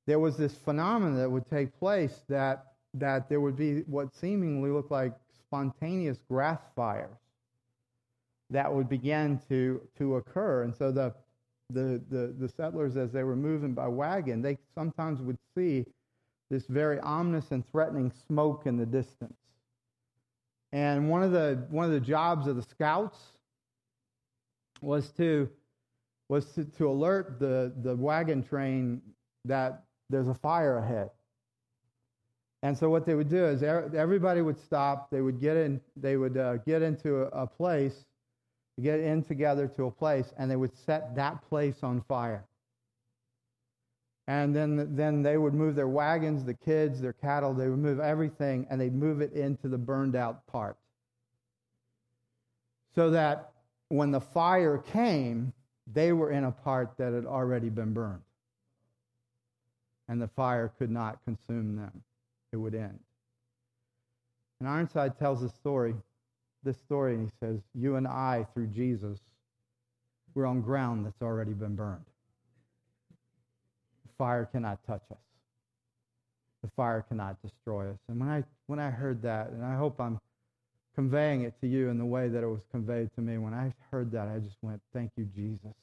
[0.07, 4.69] there was this phenomenon that would take place that, that there would be what seemingly
[4.69, 7.17] looked like spontaneous grass fires
[8.49, 10.63] that would begin to, to occur.
[10.63, 11.13] And so the,
[11.71, 15.85] the, the, the settlers, as they were moving by wagon, they sometimes would see
[16.49, 19.37] this very ominous and threatening smoke in the distance.
[20.75, 23.17] And one of the, one of the jobs of the scouts
[24.81, 25.49] was to,
[26.27, 29.01] was to, to alert the, the wagon train
[29.45, 31.11] that there's a fire ahead.
[32.61, 35.09] And so what they would do is everybody would stop.
[35.11, 35.79] They would get in.
[35.95, 38.03] They would uh, get into a, a place,
[38.81, 42.43] get in together to a place, and they would set that place on fire.
[44.27, 47.53] And then, then they would move their wagons, the kids, their cattle.
[47.53, 50.77] They would move everything, and they'd move it into the burned out part,
[52.95, 53.51] so that
[53.89, 55.53] when the fire came,
[55.85, 58.21] they were in a part that had already been burned
[60.07, 62.03] and the fire could not consume them.
[62.51, 62.99] It would end.
[64.59, 65.95] And Ironside tells a story,
[66.63, 69.19] this story, and he says, You and I, through Jesus,
[70.33, 72.05] we're on ground that's already been burned.
[74.17, 75.17] Fire cannot touch us.
[76.63, 77.99] The fire cannot destroy us.
[78.07, 80.19] And when I when I heard that, and I hope I'm
[80.95, 83.73] conveying it to you in the way that it was conveyed to me, when I
[83.91, 85.73] heard that, I just went, Thank you, Jesus.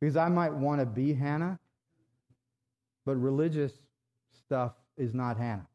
[0.00, 1.58] Because I might want to be Hannah,
[3.06, 3.72] but religious
[4.36, 5.66] stuff is not Hannah.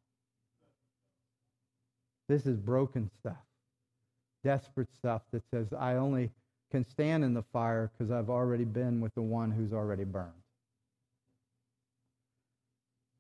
[2.28, 3.38] This is broken stuff,
[4.44, 6.30] desperate stuff that says, I only
[6.72, 10.34] can stand in the fire because I've already been with the one who's already burned.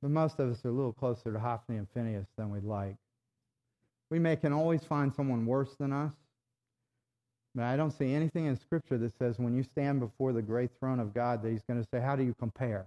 [0.01, 2.95] But most of us are a little closer to Hophni and Phinehas than we'd like.
[4.09, 6.13] We may can always find someone worse than us,
[7.55, 10.69] but I don't see anything in Scripture that says when you stand before the great
[10.79, 12.85] throne of God that He's going to say, How do you compare?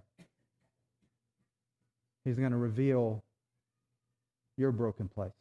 [2.25, 3.23] He's going to reveal
[4.57, 5.35] your broken places.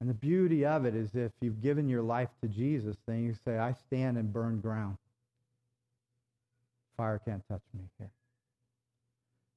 [0.00, 3.34] And the beauty of it is if you've given your life to Jesus, then you
[3.44, 4.96] say, I stand and burn ground.
[6.96, 8.10] Fire can't touch me here.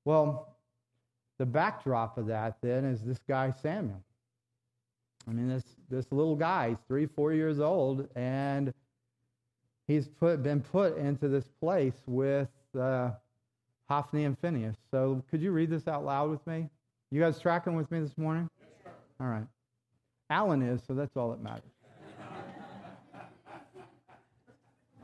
[0.05, 0.56] Well,
[1.37, 4.03] the backdrop of that then is this guy Samuel.
[5.27, 8.73] I mean, this this little guy, he's three, four years old, and
[9.87, 13.11] he's put been put into this place with uh,
[13.89, 14.77] Hophni and Phinehas.
[14.91, 16.69] So, could you read this out loud with me?
[17.11, 18.49] You guys tracking with me this morning?
[18.59, 19.47] Yes, all right.
[20.29, 21.71] Alan is, so that's all that matters.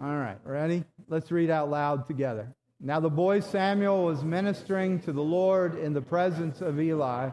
[0.01, 0.83] all right, ready?
[1.07, 2.53] Let's read out loud together.
[2.85, 7.29] Now the boy Samuel was ministering to the Lord in the presence of Eli,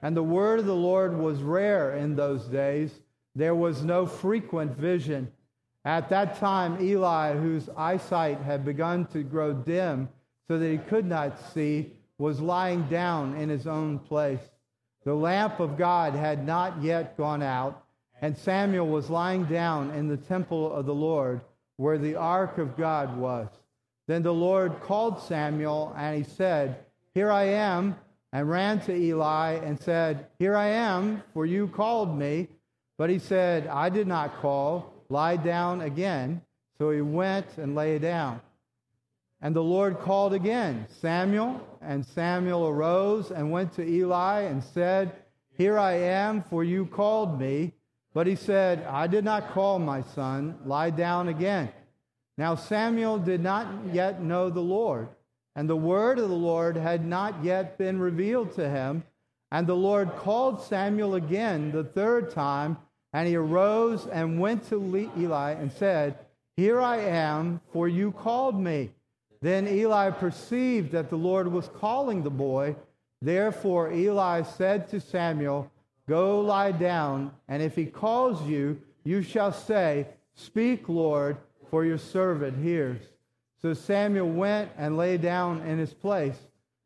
[0.00, 2.98] and the word of the Lord was rare in those days.
[3.34, 5.30] There was no frequent vision.
[5.84, 10.08] At that time, Eli, whose eyesight had begun to grow dim
[10.48, 14.40] so that he could not see, was lying down in his own place.
[15.04, 17.84] The lamp of God had not yet gone out,
[18.22, 21.42] and Samuel was lying down in the temple of the Lord,
[21.76, 23.50] where the ark of God was.
[24.06, 27.96] Then the Lord called Samuel, and he said, Here I am,
[28.32, 32.48] and ran to Eli and said, Here I am, for you called me.
[32.98, 34.92] But he said, I did not call.
[35.08, 36.42] Lie down again.
[36.78, 38.40] So he went and lay down.
[39.40, 41.60] And the Lord called again, Samuel.
[41.82, 45.12] And Samuel arose and went to Eli and said,
[45.56, 47.72] Here I am, for you called me.
[48.14, 50.58] But he said, I did not call my son.
[50.64, 51.70] Lie down again.
[52.38, 55.08] Now Samuel did not yet know the Lord,
[55.54, 59.04] and the word of the Lord had not yet been revealed to him.
[59.50, 62.76] And the Lord called Samuel again the third time,
[63.12, 66.18] and he arose and went to Eli and said,
[66.56, 68.90] Here I am, for you called me.
[69.40, 72.76] Then Eli perceived that the Lord was calling the boy.
[73.22, 75.70] Therefore Eli said to Samuel,
[76.08, 81.38] Go lie down, and if he calls you, you shall say, Speak, Lord
[81.70, 83.00] for your servant hears.
[83.60, 86.38] So Samuel went and lay down in his place.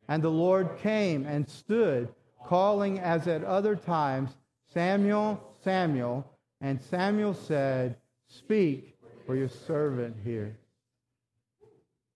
[0.09, 2.09] And the Lord came and stood,
[2.45, 4.31] calling as at other times,
[4.73, 6.27] Samuel, Samuel.
[6.61, 7.97] And Samuel said,
[8.29, 10.57] Speak, for your servant hears.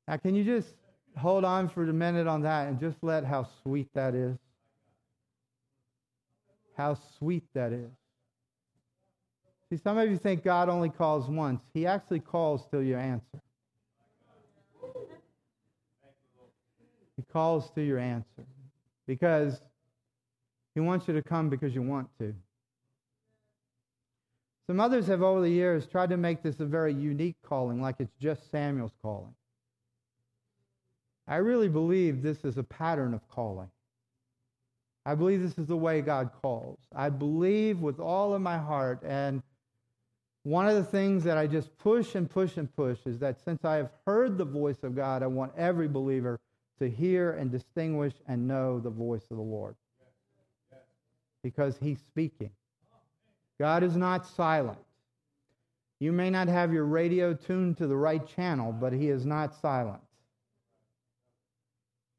[0.09, 0.75] Now, can you just
[1.17, 4.37] hold on for a minute on that and just let how sweet that is?
[6.77, 7.91] How sweet that is.
[9.75, 11.61] See, some of you think God only calls once.
[11.73, 13.41] He actually calls till you answer.
[17.17, 18.45] He calls to your answer
[19.09, 19.61] because
[20.75, 22.33] he wants you to come because you want to.
[24.69, 27.97] Some others have over the years tried to make this a very unique calling, like
[27.99, 29.35] it's just Samuel's calling.
[31.27, 33.71] I really believe this is a pattern of calling.
[35.05, 36.79] I believe this is the way God calls.
[36.95, 39.43] I believe with all of my heart and
[40.45, 43.65] one of the things that I just push and push and push is that since
[43.65, 46.39] I have heard the voice of God, I want every believer
[46.79, 49.75] to hear and distinguish and know the voice of the Lord.
[51.43, 52.51] Because he's speaking.
[53.59, 54.79] God is not silent.
[55.99, 59.55] You may not have your radio tuned to the right channel, but he is not
[59.55, 60.03] silent.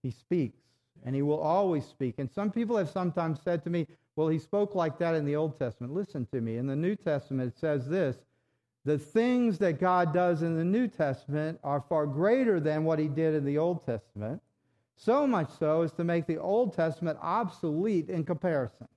[0.01, 0.61] He speaks,
[1.03, 2.15] and he will always speak.
[2.17, 3.85] And some people have sometimes said to me,
[4.15, 5.93] well, he spoke like that in the Old Testament.
[5.93, 6.57] Listen to me.
[6.57, 8.17] In the New Testament, it says this
[8.85, 13.07] the things that God does in the New Testament are far greater than what he
[13.07, 14.41] did in the Old Testament,
[14.95, 18.87] so much so as to make the Old Testament obsolete in comparison.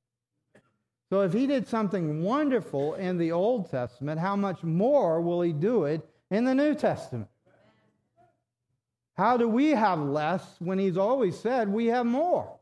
[1.09, 5.54] So if he did something wonderful in the Old Testament, how much more will he
[5.54, 7.31] do it in the New Testament?
[9.16, 12.58] How do we have less when he's always said we have more?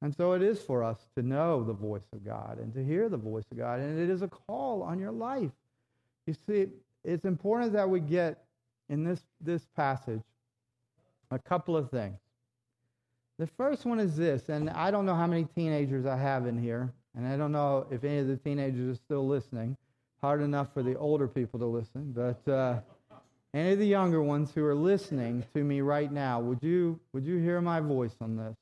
[0.00, 3.08] And so it is for us to know the voice of God and to hear
[3.08, 3.80] the voice of God.
[3.80, 5.50] And it is a call on your life.
[6.26, 6.68] You see,
[7.04, 8.44] it's important that we get
[8.88, 10.22] in this, this passage
[11.30, 12.18] a couple of things.
[13.38, 16.58] The first one is this, and I don't know how many teenagers I have in
[16.60, 19.76] here, and I don't know if any of the teenagers are still listening.
[20.20, 22.80] Hard enough for the older people to listen, but uh,
[23.54, 27.24] any of the younger ones who are listening to me right now, would you, would
[27.24, 28.56] you hear my voice on this?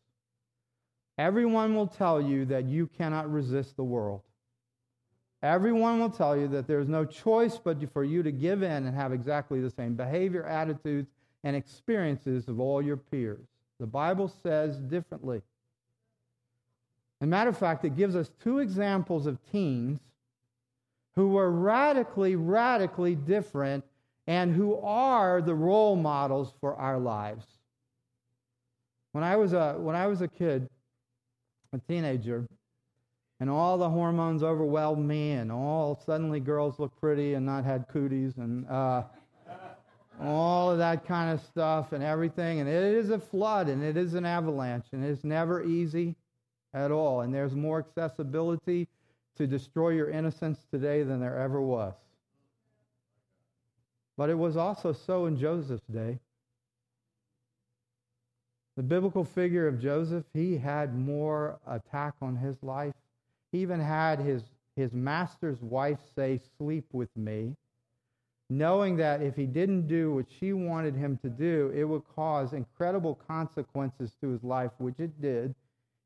[1.19, 4.23] Everyone will tell you that you cannot resist the world.
[5.43, 8.95] Everyone will tell you that there's no choice but for you to give in and
[8.95, 11.09] have exactly the same behavior, attitudes,
[11.45, 13.47] and experiences of all your peers.
[13.79, 15.43] The Bible says differently.
[17.21, 20.01] As a matter of fact, it gives us two examples of teens
[21.15, 23.85] who were radically, radically different
[24.27, 27.47] and who are the role models for our lives.
[29.13, 30.69] When I was a, when I was a kid,
[31.73, 32.47] a teenager,
[33.41, 37.87] and all the hormones overwhelmed me, and all suddenly girls look pretty and not had
[37.89, 39.03] cooties, and uh,
[40.21, 42.61] all of that kind of stuff and everything.
[42.61, 46.15] And it is a flood and it is an avalanche and it's never easy
[46.75, 47.23] at all.
[47.23, 48.89] And there's more accessibility
[49.37, 51.95] to destroy your innocence today than there ever was.
[54.17, 56.19] But it was also so in Joseph's day.
[58.77, 62.95] The biblical figure of Joseph, he had more attack on his life.
[63.53, 64.43] He even had his,
[64.77, 67.57] his master's wife say, Sleep with me
[68.49, 72.53] knowing that if he didn't do what she wanted him to do, it would cause
[72.53, 75.55] incredible consequences to his life, which it did.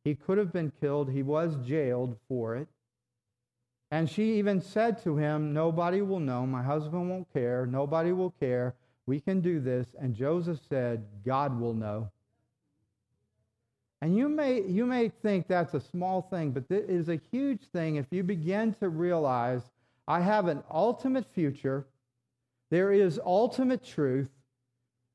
[0.05, 2.69] He could have been killed, he was jailed for it.
[3.91, 8.31] And she even said to him, Nobody will know, my husband won't care, nobody will
[8.31, 8.75] care,
[9.07, 9.89] we can do this.
[9.99, 12.11] And Joseph said, God will know.
[14.03, 17.63] And you may, you may think that's a small thing, but it is a huge
[17.73, 19.63] thing if you begin to realize
[20.09, 21.87] I have an ultimate future
[22.71, 24.31] there is ultimate truth.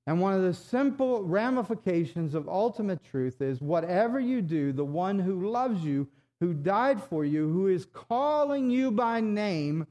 [0.07, 5.17] And one of the simple ramifications of ultimate truth is whatever you do, the one
[5.17, 6.07] who loves you,
[6.39, 9.87] who died for you, who is calling you by name,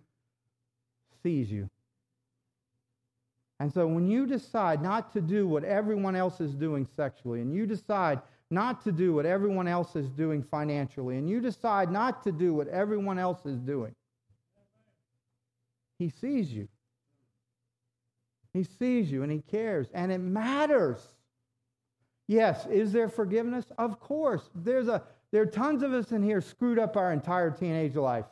[1.23, 1.69] sees you.
[3.59, 7.53] And so when you decide not to do what everyone else is doing sexually, and
[7.53, 8.21] you decide
[8.51, 12.55] not to do what everyone else is doing financially, and you decide not to do
[12.55, 13.95] what everyone else is doing,
[15.99, 16.69] he sees you.
[18.53, 20.99] He sees you and he cares, and it matters.
[22.27, 23.67] Yes, is there forgiveness?
[23.77, 24.49] Of course.
[24.55, 25.03] There's a
[25.35, 28.27] there are tons of us in here screwed up our entire teenage life.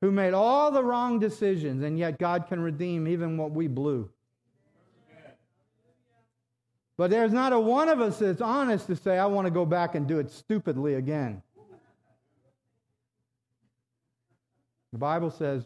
[0.00, 4.08] Who made all the wrong decisions, and yet God can redeem even what we blew.
[6.96, 9.64] But there's not a one of us that's honest to say, I want to go
[9.64, 11.42] back and do it stupidly again.
[14.92, 15.64] The Bible says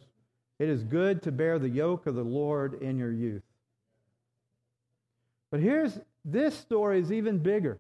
[0.59, 3.43] it is good to bear the yoke of the Lord in your youth.
[5.51, 7.79] But here's this story is even bigger.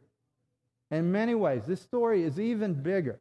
[0.90, 3.20] In many ways, this story is even bigger.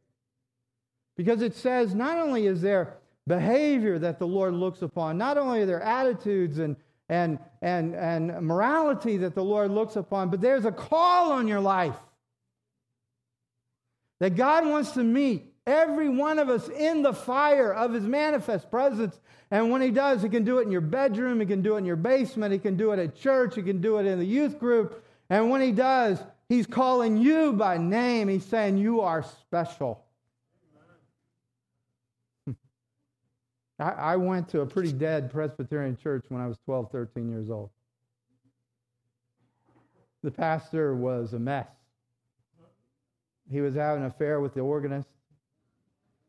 [1.16, 5.62] Because it says not only is there behavior that the Lord looks upon, not only
[5.62, 6.76] are there attitudes and,
[7.08, 11.60] and, and, and morality that the Lord looks upon, but there's a call on your
[11.60, 11.96] life
[14.20, 18.70] that God wants to meet every one of us in the fire of his manifest
[18.70, 19.18] presence.
[19.50, 21.78] And when he does, he can do it in your bedroom, he can do it
[21.78, 24.24] in your basement, he can do it at church, he can do it in the
[24.24, 25.04] youth group.
[25.28, 28.28] And when he does, he's calling you by name.
[28.28, 30.05] He's saying, You are special.
[33.78, 37.50] I, I went to a pretty dead Presbyterian church when I was 12, 13 years
[37.50, 37.70] old.
[40.22, 41.68] The pastor was a mess.
[43.50, 45.08] He was having an affair with the organist.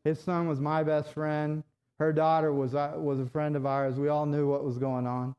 [0.04, 1.64] His son was my best friend.
[1.98, 3.96] Her daughter was, uh, was a friend of ours.
[3.96, 5.34] We all knew what was going on.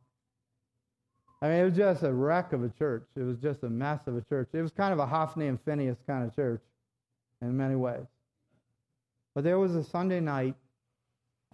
[1.42, 3.08] I mean, it was just a wreck of a church.
[3.16, 4.50] It was just a mess of a church.
[4.52, 6.62] It was kind of a Hophni and Phinehas kind of church
[7.42, 8.06] in many ways.
[9.34, 10.56] But there was a Sunday night.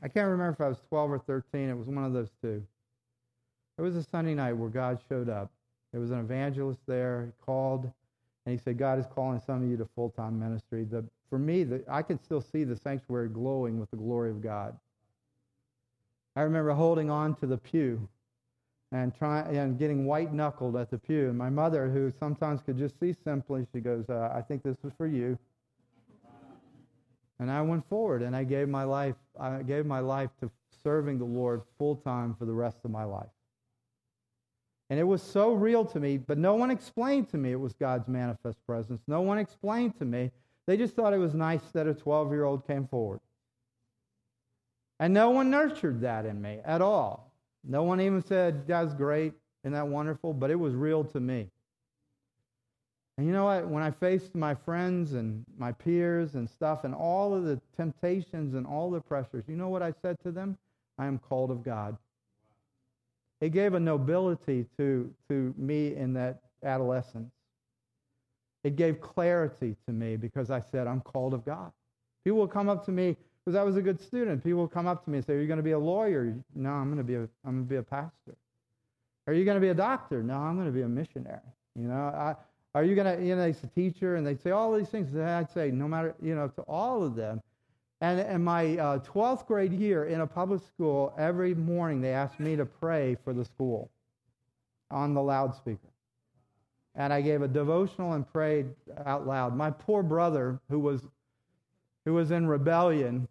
[0.06, 1.68] I can't remember if I was 12 or 13.
[1.68, 2.64] It was one of those two.
[3.80, 5.52] It was a Sunday night where God showed up.
[5.92, 7.26] There was an evangelist there.
[7.26, 7.92] He called
[8.46, 10.84] and he said, God is calling some of you to full time ministry.
[10.84, 14.44] The, for me, the, I can still see the sanctuary glowing with the glory of
[14.44, 14.78] God.
[16.36, 18.08] I remember holding on to the pew
[18.92, 21.30] and trying and getting white knuckled at the pew.
[21.30, 24.78] And my mother, who sometimes could just see simply, she goes, uh, "I think this
[24.84, 25.40] was for you."
[27.40, 29.16] And I went forward and I gave my life.
[29.40, 30.50] I gave my life to
[30.84, 33.28] serving the Lord full time for the rest of my life.
[34.90, 37.74] And it was so real to me, but no one explained to me it was
[37.74, 39.02] God's manifest presence.
[39.08, 40.32] No one explained to me.
[40.68, 43.20] They just thought it was nice that a 12 year old came forward.
[45.00, 47.34] And no one nurtured that in me at all.
[47.64, 49.34] No one even said, That's great,
[49.64, 50.34] isn't that wonderful?
[50.34, 51.50] But it was real to me.
[53.18, 53.68] And you know what?
[53.68, 58.56] When I faced my friends and my peers and stuff and all of the temptations
[58.56, 60.58] and all the pressures, you know what I said to them?
[60.98, 61.98] I am called of God.
[63.42, 67.32] It gave a nobility to, to me in that adolescence.
[68.64, 71.72] It gave clarity to me because I said, I'm called of God.
[72.24, 74.44] People will come up to me because I was a good student.
[74.44, 76.34] People will come up to me and say, Are you going to be a lawyer?
[76.56, 78.36] No, I'm going to be a, I'm going to be a pastor.
[79.28, 80.24] Are you going to be a doctor?
[80.24, 81.40] No, I'm going to be a missionary.
[81.76, 82.36] You know, I,
[82.76, 85.14] are you going to, you know, he's a teacher, and they'd say all these things.
[85.14, 87.42] And I'd say, no matter, you know, to all of them,
[88.02, 92.38] and in my uh, 12th grade year in a public school, every morning they asked
[92.38, 93.90] me to pray for the school
[94.92, 95.88] on the loudspeaker.
[96.96, 98.68] And I gave a devotional and prayed
[99.06, 99.56] out loud.
[99.56, 101.02] My poor brother, who was,
[102.04, 103.30] who was in rebellion,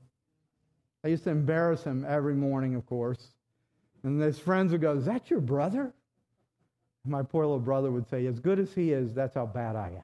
[1.04, 3.28] I used to embarrass him every morning, of course.
[4.02, 5.92] And his friends would go, Is that your brother?
[7.06, 9.88] My poor little brother would say, As good as he is, that's how bad I
[9.88, 10.02] am.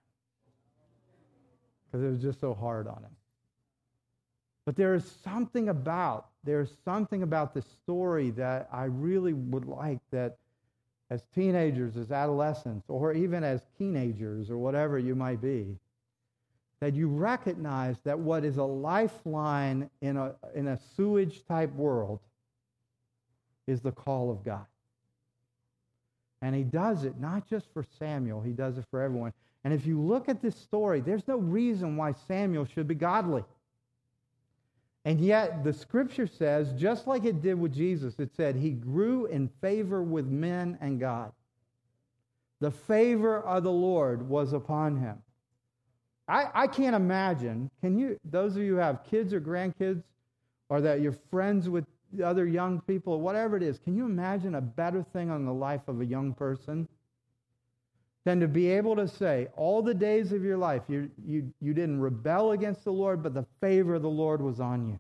[1.87, 3.17] Because it was just so hard on him.
[4.67, 10.01] But there is something about, there's something about the story that I really would like
[10.11, 10.37] that
[11.09, 15.77] as teenagers, as adolescents, or even as teenagers, or whatever you might be,
[16.81, 22.21] that you recognize that what is a lifeline in a, in a sewage type world
[23.67, 24.67] is the call of God.
[26.43, 29.33] And he does it not just for Samuel, he does it for everyone.
[29.65, 33.45] And if you look at this story, there's no reason why Samuel should be godly.
[35.05, 39.27] And yet, the scripture says, just like it did with Jesus, it said he grew
[39.27, 41.33] in favor with men and God.
[42.61, 45.17] The favor of the Lord was upon him.
[46.29, 50.03] I, I can't imagine, can you, those of you who have kids or grandkids,
[50.69, 51.85] or that you're friends with
[52.23, 55.87] other young people, whatever it is, can you imagine a better thing on the life
[55.89, 56.89] of a young person
[58.25, 61.73] than to be able to say, all the days of your life, you, you, you
[61.73, 64.99] didn't rebel against the Lord, but the favor of the Lord was on you?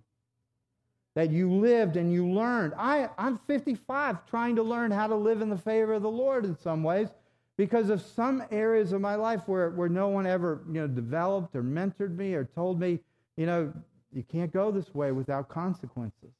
[1.14, 2.72] That you lived and you learned.
[2.78, 6.44] I, I'm 55 trying to learn how to live in the favor of the Lord
[6.44, 7.08] in some ways
[7.56, 11.54] because of some areas of my life where, where no one ever you know, developed
[11.54, 13.00] or mentored me or told me,
[13.36, 13.70] you know,
[14.12, 16.30] you can't go this way without consequences.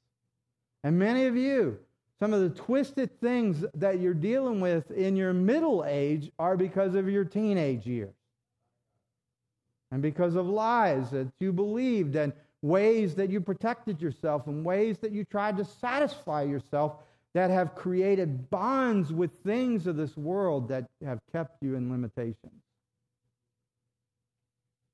[0.83, 1.79] And many of you,
[2.19, 6.95] some of the twisted things that you're dealing with in your middle age are because
[6.95, 8.15] of your teenage years.
[9.91, 14.99] And because of lies that you believed and ways that you protected yourself and ways
[14.99, 16.97] that you tried to satisfy yourself
[17.33, 22.63] that have created bonds with things of this world that have kept you in limitations.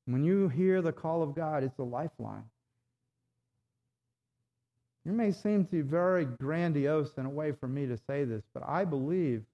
[0.05, 2.45] When you hear the call of God, it's a lifeline.
[5.07, 8.43] It may seem to be very grandiose in a way for me to say this,
[8.53, 9.45] but I believe,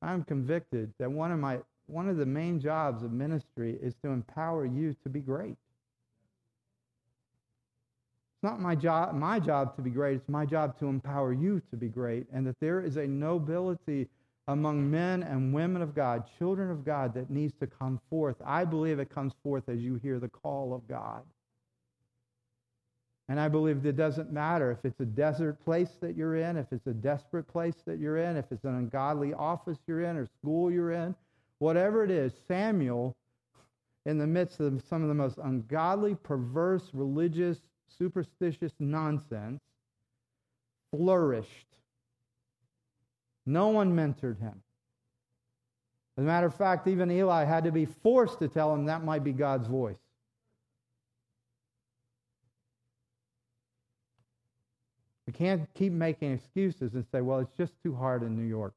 [0.00, 4.08] I'm convicted that one of my one of the main jobs of ministry is to
[4.08, 5.56] empower you to be great.
[8.36, 10.16] It's not my job, my job to be great.
[10.16, 12.26] It's my job to empower you to be great.
[12.32, 14.06] And that there is a nobility
[14.46, 18.36] among men and women of God, children of God, that needs to come forth.
[18.44, 21.22] I believe it comes forth as you hear the call of God.
[23.28, 26.72] And I believe it doesn't matter if it's a desert place that you're in, if
[26.72, 30.26] it's a desperate place that you're in, if it's an ungodly office you're in or
[30.26, 31.14] school you're in,
[31.58, 33.14] whatever it is, Samuel,
[34.06, 37.58] in the midst of some of the most ungodly, perverse, religious,
[37.98, 39.60] superstitious nonsense,
[40.90, 41.66] flourished.
[43.44, 44.62] No one mentored him.
[46.16, 49.04] As a matter of fact, even Eli had to be forced to tell him that
[49.04, 49.96] might be God's voice.
[55.28, 58.72] We can't keep making excuses and say, well, it's just too hard in New York.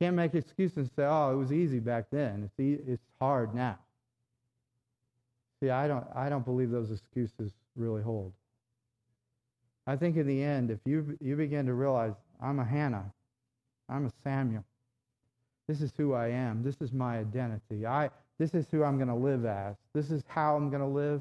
[0.00, 2.44] Can't make excuses and say, oh, it was easy back then.
[2.44, 3.78] It's, e- it's hard now.
[5.60, 8.32] See, I don't, I don't believe those excuses really hold.
[9.86, 13.12] I think in the end, if you, you begin to realize, I'm a Hannah,
[13.90, 14.64] I'm a Samuel,
[15.66, 19.08] this is who I am, this is my identity, I, this is who I'm going
[19.08, 21.20] to live as, this is how I'm going to live,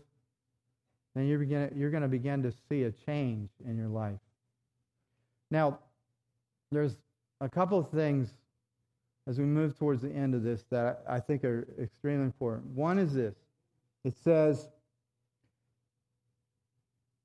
[1.18, 4.20] then you're, begin, you're going to begin to see a change in your life.
[5.50, 5.80] Now,
[6.72, 6.98] there's
[7.42, 8.34] a couple of things
[9.28, 12.66] as we move towards the end of this that I think are extremely important.
[12.68, 13.36] One is this
[14.04, 14.68] it says,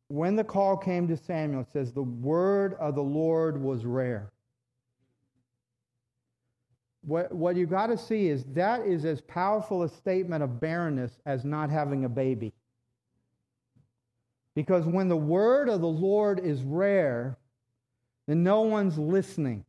[0.08, 4.30] when the call came to Samuel, it says, the word of the Lord was rare.
[7.04, 11.18] What, what you got to see is that is as powerful a statement of barrenness
[11.24, 12.52] as not having a baby.
[14.54, 17.38] Because when the word of the Lord is rare,
[18.26, 19.64] then no one's listening.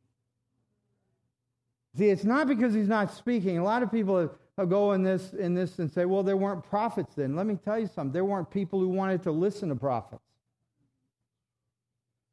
[1.97, 3.57] See, it's not because he's not speaking.
[3.57, 7.13] A lot of people go in this, in this and say, well, there weren't prophets
[7.15, 7.35] then.
[7.35, 8.11] Let me tell you something.
[8.11, 10.21] There weren't people who wanted to listen to prophets.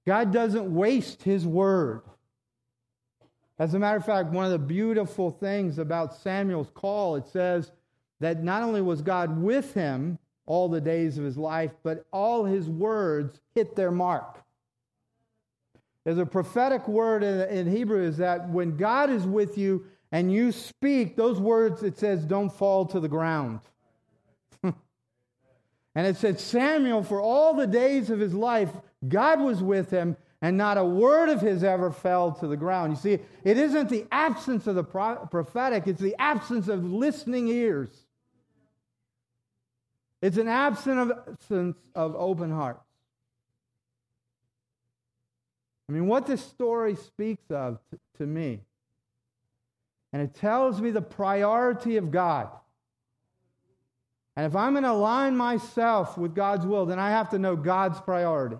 [0.07, 2.03] God doesn't waste his word.
[3.59, 7.71] As a matter of fact, one of the beautiful things about Samuel's call, it says
[8.19, 10.19] that not only was God with him
[10.51, 14.43] all the days of his life, but all his words hit their mark.
[16.05, 20.51] There's a prophetic word in, Hebrew is that when God is with you and you
[20.51, 23.61] speak, those words, it says, don't fall to the ground.
[24.65, 24.75] and
[25.95, 28.71] it said, Samuel, for all the days of his life,
[29.07, 32.95] God was with him, and not a word of his ever fell to the ground.
[32.95, 38.07] You see, it isn't the absence of the prophetic, it's the absence of listening ears.
[40.23, 41.13] It's an absence
[41.95, 42.85] of, open hearts.
[45.89, 48.61] I mean, what this story speaks of t- to me,
[50.13, 52.49] and it tells me the priority of God.
[54.37, 57.57] And if I'm going to align myself with God's will, then I have to know
[57.57, 58.59] God's priorities.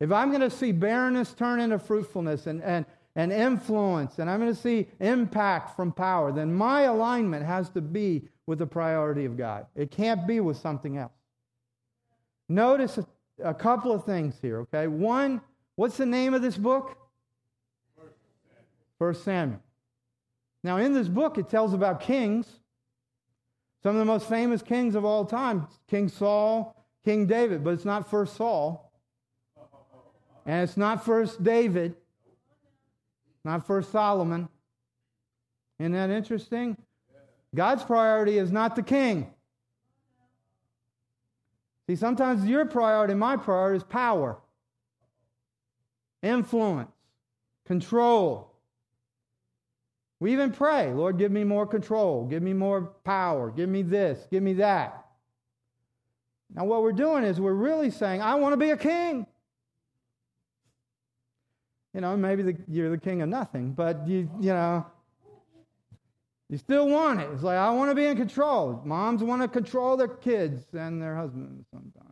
[0.00, 2.86] If I'm going to see barrenness turn into fruitfulness and, and,
[3.16, 7.80] and influence, and I'm going to see impact from power, then my alignment has to
[7.80, 9.66] be with the priority of God.
[9.74, 11.12] It can't be with something else.
[12.48, 13.06] Notice a,
[13.42, 14.86] a couple of things here, okay?
[14.86, 15.40] One,
[15.76, 16.96] what's the name of this book?
[18.98, 19.60] First Samuel.
[20.62, 22.46] Now, in this book, it tells about kings
[23.82, 27.84] some of the most famous kings of all time King Saul, King David, but it's
[27.84, 28.92] not first Saul.
[30.44, 31.96] And it's not first David,
[33.46, 34.48] not first Solomon.
[35.78, 36.76] Isn't that interesting?
[37.54, 39.32] God's priority is not the king.
[41.86, 44.38] See, sometimes your priority, my priority, is power,
[46.22, 46.90] influence,
[47.66, 48.52] control.
[50.18, 54.26] We even pray, Lord, give me more control, give me more power, give me this,
[54.28, 55.06] give me that.
[56.52, 59.26] Now, what we're doing is we're really saying, I want to be a king.
[61.96, 64.84] You know, maybe the, you're the king of nothing, but you, you know,
[66.50, 67.30] you still want it.
[67.32, 68.82] It's like, I want to be in control.
[68.84, 72.02] Moms want to control their kids and their husbands sometimes.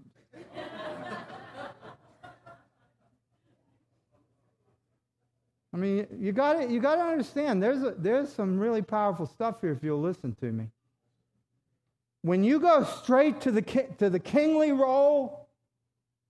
[5.75, 7.63] I mean, you got to you got to understand.
[7.63, 10.69] There's a, there's some really powerful stuff here if you'll listen to me.
[12.23, 13.61] When you go straight to the
[13.99, 15.47] to the kingly role,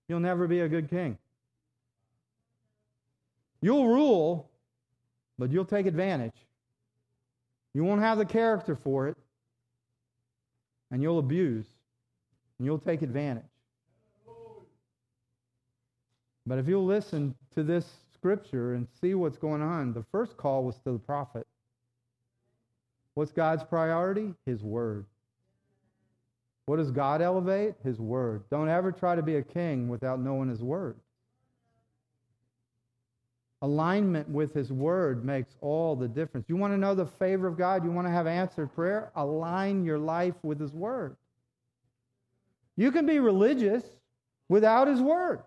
[0.09, 1.17] you'll never be a good king.
[3.65, 4.51] You'll rule,
[5.39, 6.35] but you'll take advantage.
[7.73, 9.17] You won't have the character for it,
[10.91, 11.65] and you'll abuse,
[12.59, 13.43] and you'll take advantage.
[16.45, 19.93] But if you'll listen to this Scripture and see what's going on.
[19.93, 21.47] The first call was to the prophet.
[23.15, 24.35] What's God's priority?
[24.45, 25.05] His Word.
[26.67, 27.75] What does God elevate?
[27.83, 28.43] His Word.
[28.51, 30.97] Don't ever try to be a king without knowing His Word.
[33.65, 36.45] Alignment with His Word makes all the difference.
[36.47, 37.83] You want to know the favor of God?
[37.83, 39.11] You want to have answered prayer?
[39.15, 41.15] Align your life with His Word.
[42.77, 43.83] You can be religious
[44.49, 45.41] without His Word.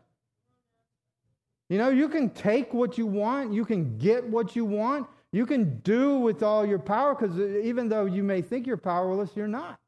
[1.68, 5.46] You know, you can take what you want, you can get what you want, you
[5.46, 9.46] can do with all your power, because even though you may think you're powerless, you're
[9.46, 9.78] not.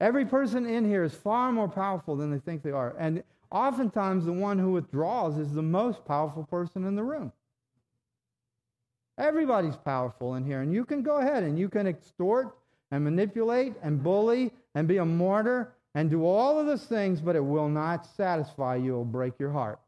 [0.00, 2.94] Every person in here is far more powerful than they think they are.
[2.96, 3.24] And
[3.54, 7.32] oftentimes, the one who withdraws is the most powerful person in the room.
[9.16, 10.60] Everybody's powerful in here.
[10.60, 12.58] And you can go ahead and you can extort
[12.90, 17.36] and manipulate and bully and be a martyr and do all of those things, but
[17.36, 18.94] it will not satisfy you.
[18.94, 19.78] It will break your heart.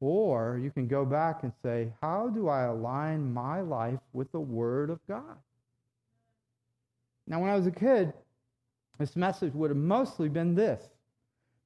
[0.00, 4.40] Or you can go back and say, How do I align my life with the
[4.40, 5.36] Word of God?
[7.26, 8.12] Now, when I was a kid,
[8.98, 10.82] this message would have mostly been this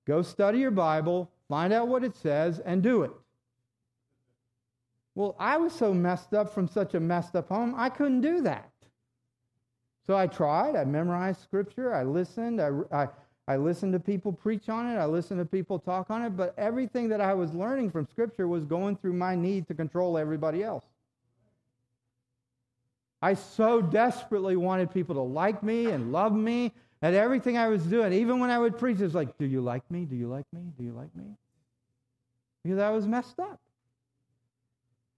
[0.06, 3.10] go study your Bible, find out what it says, and do it.
[5.14, 8.40] Well, I was so messed up from such a messed up home, I couldn't do
[8.42, 8.70] that.
[10.06, 10.76] So I tried.
[10.76, 11.94] I memorized scripture.
[11.94, 12.60] I listened.
[12.60, 13.08] I, I,
[13.46, 14.96] I listened to people preach on it.
[14.96, 16.30] I listened to people talk on it.
[16.30, 20.18] But everything that I was learning from Scripture was going through my need to control
[20.18, 20.84] everybody else.
[23.22, 26.72] I so desperately wanted people to like me and love me
[27.04, 28.14] and everything I was doing.
[28.14, 30.06] Even when I would preach, it was like, Do you like me?
[30.06, 30.62] Do you like me?
[30.78, 31.36] Do you like me?
[32.62, 33.60] Because I was messed up.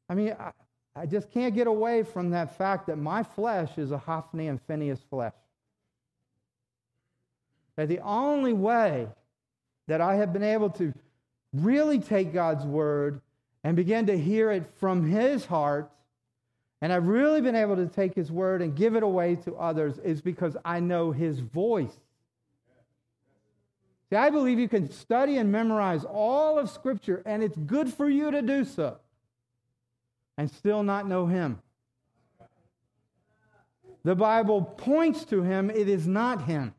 [0.08, 0.50] I mean, I,
[0.96, 4.60] I just can't get away from that fact that my flesh is a Hophni and
[4.62, 5.32] Phinehas flesh.
[7.76, 9.06] That the only way
[9.86, 10.92] that I have been able to
[11.52, 13.20] really take God's word
[13.62, 15.88] and begin to hear it from His heart,
[16.82, 19.98] and I've really been able to take His word and give it away to others,
[19.98, 21.96] is because I know His voice.
[24.10, 28.08] See, I believe you can study and memorize all of Scripture, and it's good for
[28.08, 28.98] you to do so,
[30.38, 31.60] and still not know Him.
[34.04, 36.74] The Bible points to Him, it is not Him.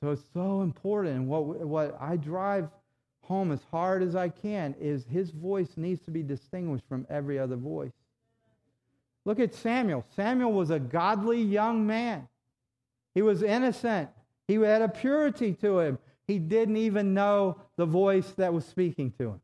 [0.00, 1.26] So it's so important.
[1.26, 2.68] What, what I drive
[3.30, 7.38] home as hard as I can is his voice needs to be distinguished from every
[7.38, 7.92] other voice.
[9.24, 10.04] Look at Samuel.
[10.16, 12.26] Samuel was a godly young man.
[13.14, 14.10] He was innocent.
[14.48, 15.98] He had a purity to him.
[16.26, 19.40] He didn't even know the voice that was speaking to him.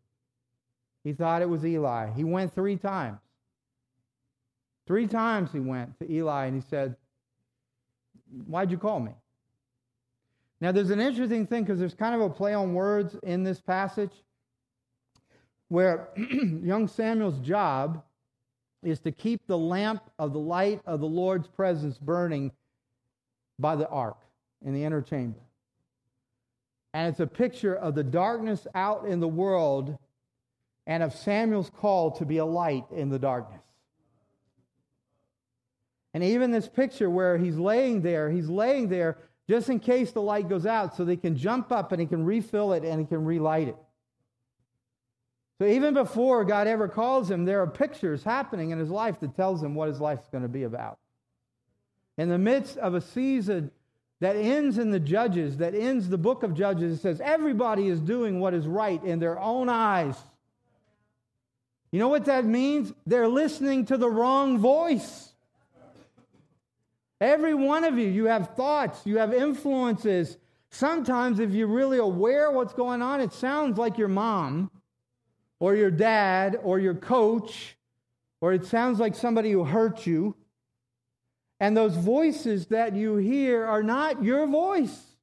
[1.05, 2.11] He thought it was Eli.
[2.11, 3.21] He went three times.
[4.89, 6.97] Three times he went to Eli and he said,
[8.47, 9.13] Why'd you call me?
[10.61, 13.61] Now, there's an interesting thing because there's kind of a play on words in this
[13.61, 14.13] passage
[15.69, 18.03] where young Samuel's job
[18.83, 22.53] is to keep the lamp of the light of the Lord's presence burning
[23.59, 24.19] by the ark
[24.65, 25.41] in the inner chamber.
[26.95, 29.99] And it's a picture of the darkness out in the world
[30.87, 33.61] and of Samuel's call to be a light in the darkness.
[36.15, 39.19] And even this picture where he's laying there, he's laying there
[39.49, 42.25] just in case the light goes out so they can jump up and he can
[42.25, 43.77] refill it and he can relight it.
[45.59, 49.37] So even before God ever calls him, there are pictures happening in his life that
[49.37, 50.99] tells him what his life is going to be about.
[52.19, 53.71] In the midst of a season
[54.21, 58.01] that ends in the Judges, that ends the book of Judges, it says everybody is
[58.01, 60.17] doing what is right in their own eyes.
[61.91, 62.93] You know what that means?
[63.07, 65.26] They're listening to the wrong voice.
[67.21, 70.37] Every one of you, you have thoughts, you have influences.
[70.71, 74.71] Sometimes, if you're really aware what's going on, it sounds like your mom
[75.59, 77.77] or your dad or your coach,
[78.41, 80.37] or it sounds like somebody who hurt you.
[81.59, 85.17] And those voices that you hear are not your voice.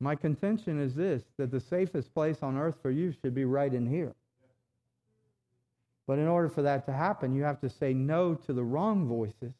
[0.00, 3.72] My contention is this that the safest place on earth for you should be right
[3.72, 4.14] in here.
[6.08, 9.06] But in order for that to happen, you have to say no to the wrong
[9.06, 9.52] voices,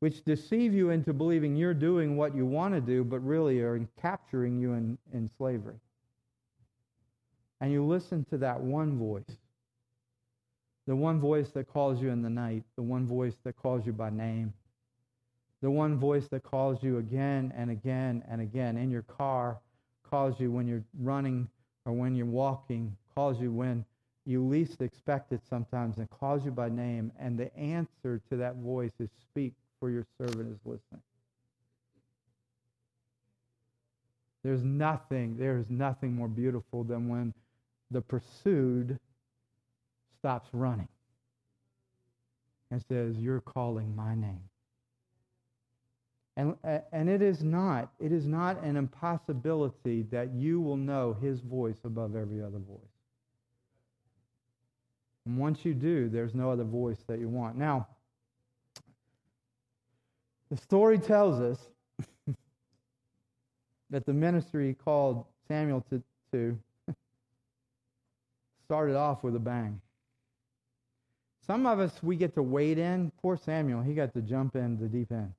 [0.00, 3.80] which deceive you into believing you're doing what you want to do, but really are
[4.00, 5.80] capturing you in, in slavery.
[7.62, 9.38] And you listen to that one voice
[10.86, 13.92] the one voice that calls you in the night, the one voice that calls you
[13.92, 14.52] by name,
[15.62, 19.56] the one voice that calls you again and again and again in your car,
[20.10, 21.48] calls you when you're running
[21.86, 23.82] or when you're walking, calls you when
[24.26, 27.12] you least expect it sometimes and calls you by name.
[27.18, 31.02] And the answer to that voice is speak, for your servant is listening.
[34.42, 37.32] There's nothing, there is nothing more beautiful than when
[37.90, 38.98] the pursued
[40.18, 40.88] stops running
[42.70, 44.42] and says, You're calling my name.
[46.36, 46.56] And,
[46.92, 51.78] and it is not, it is not an impossibility that you will know his voice
[51.84, 52.93] above every other voice.
[55.26, 57.56] And once you do, there's no other voice that you want.
[57.56, 57.86] Now,
[60.50, 61.58] the story tells us
[63.90, 66.02] that the ministry called Samuel to,
[66.32, 66.58] to
[68.66, 69.80] started off with a bang.
[71.46, 73.12] Some of us, we get to wade in.
[73.20, 75.32] Poor Samuel, he got to jump in the deep end.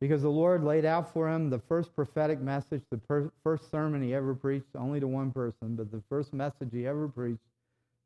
[0.00, 4.02] Because the Lord laid out for him the first prophetic message, the per- first sermon
[4.02, 7.40] he ever preached, only to one person, but the first message he ever preached,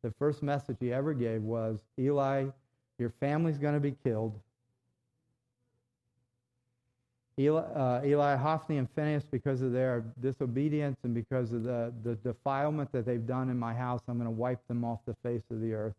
[0.03, 2.47] the first message he ever gave was Eli,
[2.99, 4.39] your family's going to be killed.
[7.39, 12.15] Eli, uh, Eli, Hophni, and Phinehas, because of their disobedience and because of the, the
[12.17, 15.43] defilement that they've done in my house, I'm going to wipe them off the face
[15.51, 15.95] of the earth.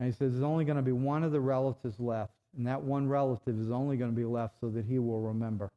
[0.00, 2.82] And he says, There's only going to be one of the relatives left, and that
[2.82, 5.70] one relative is only going to be left so that he will remember.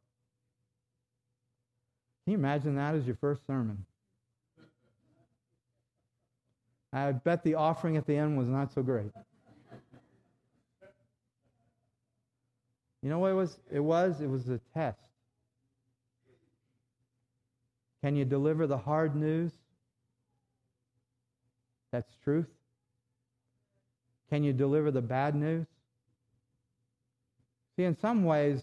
[2.26, 3.86] Can you imagine that as your first sermon?
[6.93, 9.11] I bet the offering at the end was not so great.
[13.01, 13.57] You know what it was?
[13.71, 14.99] It was it was a test.
[18.03, 19.51] Can you deliver the hard news?
[21.91, 22.47] That's truth.
[24.29, 25.67] Can you deliver the bad news?
[27.75, 28.61] See, in some ways,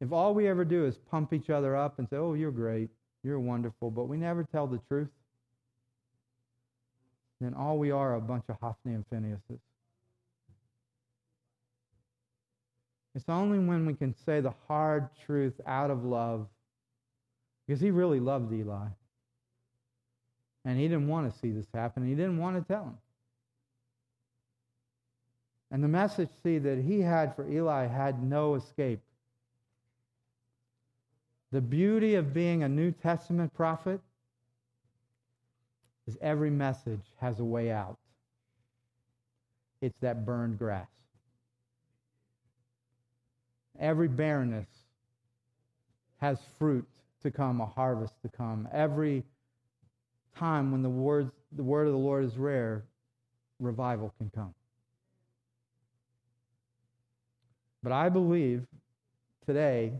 [0.00, 2.90] if all we ever do is pump each other up and say, oh, you're great,
[3.22, 5.08] you're wonderful, but we never tell the truth,
[7.40, 9.60] then all we are a bunch of Hophni and Phinehas's.
[13.14, 16.46] It's only when we can say the hard truth out of love,
[17.66, 18.86] because he really loved Eli.
[20.64, 22.06] And he didn't want to see this happen.
[22.06, 22.98] He didn't want to tell him.
[25.70, 29.00] And the message, see, that he had for Eli had no escape.
[31.52, 34.00] The beauty of being a New Testament prophet
[36.10, 37.96] is every message has a way out.
[39.80, 40.88] It's that burned grass.
[43.78, 44.66] Every barrenness
[46.20, 46.86] has fruit
[47.22, 48.68] to come, a harvest to come.
[48.72, 49.22] Every
[50.36, 52.82] time when the, words, the word of the Lord is rare,
[53.60, 54.52] revival can come.
[57.84, 58.66] But I believe
[59.46, 59.92] today,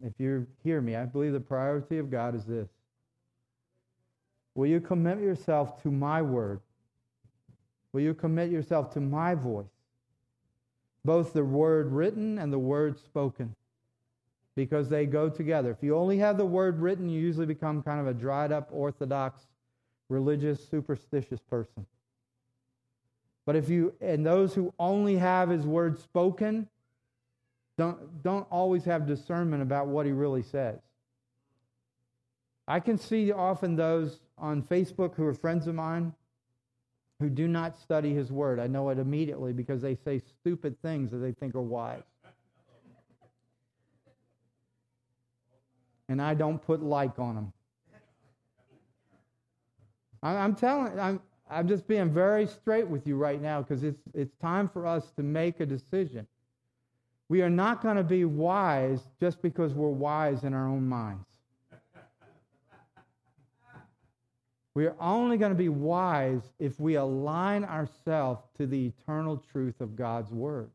[0.00, 2.68] if you hear me, I believe the priority of God is this.
[4.56, 6.60] Will you commit yourself to my word?
[7.92, 9.66] Will you commit yourself to my voice?
[11.06, 13.54] both the word written and the word spoken
[14.56, 15.70] because they go together.
[15.70, 18.68] If you only have the word written, you usually become kind of a dried up,
[18.72, 19.46] orthodox,
[20.08, 21.86] religious, superstitious person.
[23.46, 26.68] But if you, and those who only have his word spoken,
[27.78, 30.78] don't, don't always have discernment about what he really says.
[32.66, 36.12] I can see often those on Facebook who are friends of mine
[37.20, 38.60] who do not study his word.
[38.60, 42.02] I know it immediately because they say stupid things that they think are wise.
[46.08, 47.52] And I don't put like on them.
[50.22, 51.20] I'm telling, I'm,
[51.50, 55.10] I'm just being very straight with you right now because it's, it's time for us
[55.16, 56.26] to make a decision.
[57.28, 61.26] We are not going to be wise just because we're wise in our own minds.
[64.76, 69.80] We are only going to be wise if we align ourselves to the eternal truth
[69.80, 70.68] of God's Word.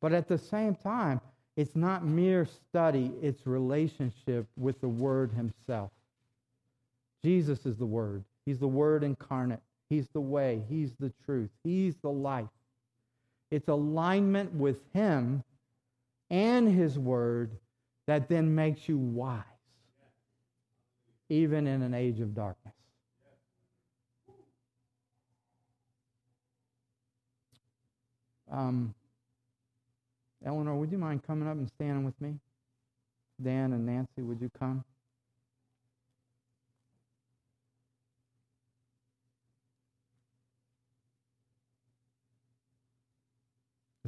[0.00, 1.20] But at the same time,
[1.56, 5.90] it's not mere study, it's relationship with the Word Himself.
[7.24, 8.22] Jesus is the Word.
[8.44, 9.62] He's the Word incarnate.
[9.90, 10.62] He's the way.
[10.68, 11.50] He's the truth.
[11.64, 12.46] He's the life.
[13.50, 15.42] It's alignment with Him
[16.30, 17.50] and His Word
[18.06, 19.42] that then makes you wise,
[21.28, 22.75] even in an age of darkness.
[28.56, 28.94] Um,
[30.42, 32.36] Eleanor, would you mind coming up and standing with me?
[33.42, 34.82] Dan and Nancy, would you come?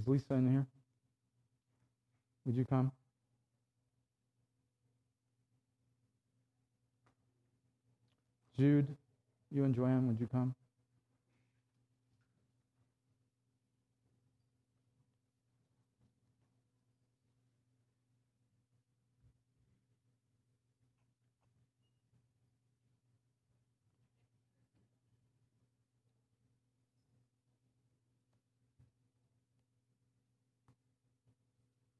[0.01, 0.67] Is Lisa in here?
[2.47, 2.91] Would you come?
[8.59, 8.97] Jude,
[9.51, 10.55] you and Joanne, would you come?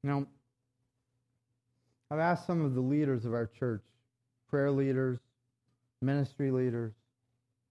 [0.03, 0.25] Now,
[2.11, 3.83] I've asked some of the leaders of our church,
[4.49, 5.19] prayer leaders,
[6.01, 6.93] ministry leaders,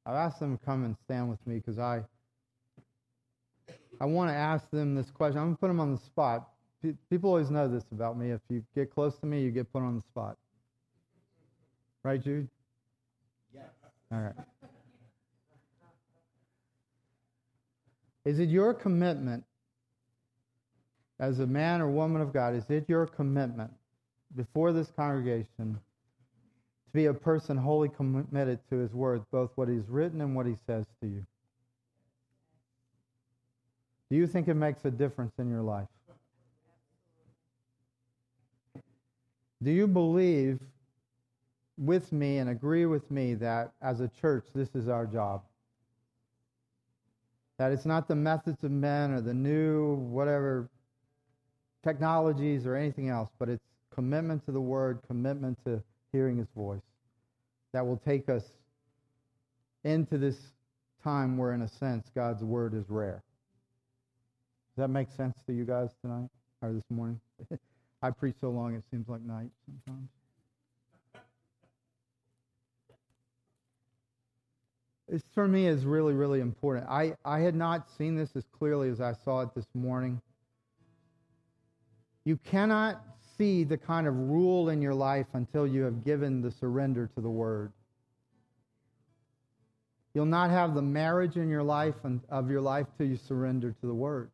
[0.08, 2.00] I've asked them to come and stand with me because I,
[4.00, 5.38] I want to ask them this question.
[5.38, 6.48] I'm going to put them on the spot.
[7.10, 8.30] People always know this about me.
[8.30, 10.38] If you get close to me, you get put on the spot.
[12.02, 12.48] Right, Jude?
[13.52, 13.64] Yes.
[14.10, 14.32] All right.
[18.24, 19.44] Is it your commitment
[21.20, 23.70] as a man or woman of God, is it your commitment
[24.36, 29.88] before this congregation to be a person wholly committed to his word, both what he's
[29.88, 31.24] written and what he says to you?
[34.10, 35.88] Do you think it makes a difference in your life?
[39.62, 40.60] Do you believe
[41.76, 45.42] with me and agree with me that as a church, this is our job?
[47.58, 50.68] That it's not the methods of men or the new whatever
[51.82, 53.64] technologies or anything else, but it's
[53.94, 56.82] commitment to the Word, commitment to hearing His voice
[57.72, 58.44] that will take us
[59.84, 60.36] into this
[61.02, 63.22] time where, in a sense, God's Word is rare.
[64.76, 66.28] Does that make sense to you guys tonight
[66.62, 67.20] or this morning?
[68.02, 70.08] I preach so long it seems like night sometimes.
[75.08, 76.86] This for me is really, really important.
[76.88, 80.20] I, I had not seen this as clearly as I saw it this morning.
[82.28, 83.02] You cannot
[83.38, 87.22] see the kind of rule in your life until you have given the surrender to
[87.22, 87.72] the Word.
[90.12, 93.74] You'll not have the marriage in your life and of your life till you surrender
[93.80, 94.30] to the Word.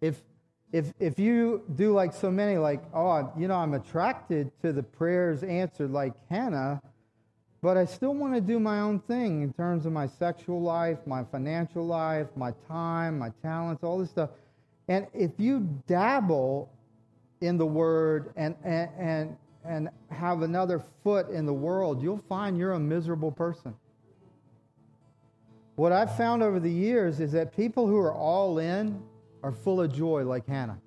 [0.00, 0.22] If
[0.72, 4.82] if if you do like so many, like oh, you know, I'm attracted to the
[4.82, 6.80] prayers answered like Hannah,
[7.60, 10.96] but I still want to do my own thing in terms of my sexual life,
[11.06, 14.30] my financial life, my time, my talents, all this stuff.
[14.88, 16.70] And if you dabble
[17.40, 22.58] in the word and, and, and, and have another foot in the world, you'll find
[22.58, 23.74] you're a miserable person.
[25.76, 29.02] What I've found over the years is that people who are all in
[29.42, 30.78] are full of joy, like Hannah.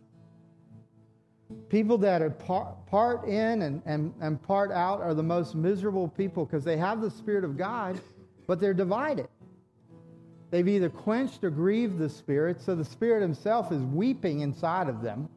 [1.70, 6.08] People that are part, part in and, and, and part out are the most miserable
[6.08, 8.00] people because they have the Spirit of God,
[8.48, 9.28] but they're divided.
[10.52, 15.02] They've either quenched or grieved the Spirit, so the Spirit Himself is weeping inside of
[15.02, 15.28] them.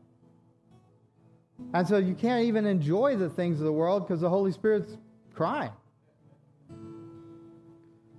[1.74, 4.96] And so you can't even enjoy the things of the world because the Holy Spirit's
[5.34, 5.72] crying.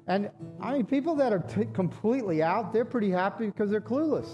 [0.08, 4.28] And I mean, people that are t- completely out, they're pretty happy because they're clueless.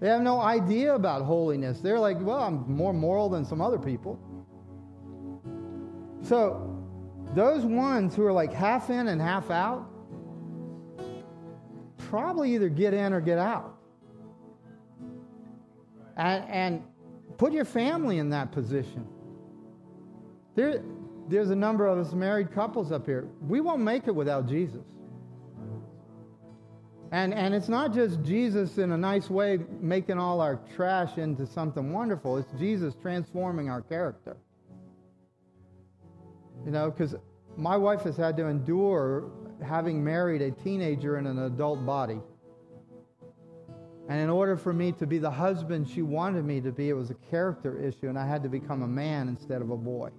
[0.00, 1.78] They have no idea about holiness.
[1.78, 4.18] They're like, well, I'm more moral than some other people.
[6.22, 6.68] So,
[7.34, 9.88] those ones who are like half in and half out
[12.12, 13.74] probably either get in or get out.
[16.18, 16.82] And, and
[17.38, 19.06] put your family in that position.
[20.54, 20.82] There,
[21.30, 23.26] there's a number of us married couples up here.
[23.48, 24.84] We won't make it without Jesus.
[27.12, 31.46] And, and it's not just Jesus in a nice way making all our trash into
[31.46, 32.36] something wonderful.
[32.36, 34.36] It's Jesus transforming our character.
[36.66, 37.14] You know, because
[37.56, 39.30] my wife has had to endure
[39.62, 42.20] having married a teenager in an adult body.
[44.08, 46.94] And in order for me to be the husband she wanted me to be, it
[46.94, 50.10] was a character issue, and I had to become a man instead of a boy.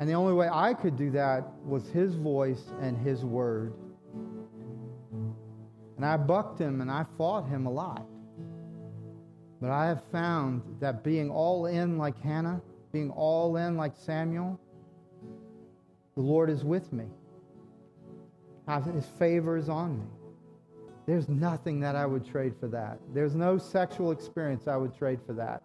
[0.00, 3.74] And the only way I could do that was his voice and his word.
[5.96, 8.06] And I bucked him and I fought him a lot.
[9.60, 14.60] But I have found that being all in like Hannah, being all in like Samuel,
[16.14, 17.06] the Lord is with me.
[18.68, 20.06] His favor is on me.
[21.06, 22.98] There's nothing that I would trade for that.
[23.14, 25.62] There's no sexual experience I would trade for that.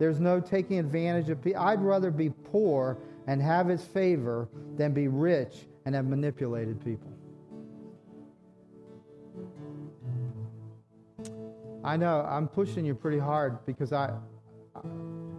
[0.00, 1.62] There's no taking advantage of people.
[1.62, 7.12] I'd rather be poor and have his favor than be rich and have manipulated people.
[11.84, 14.12] I know I'm pushing you pretty hard because I,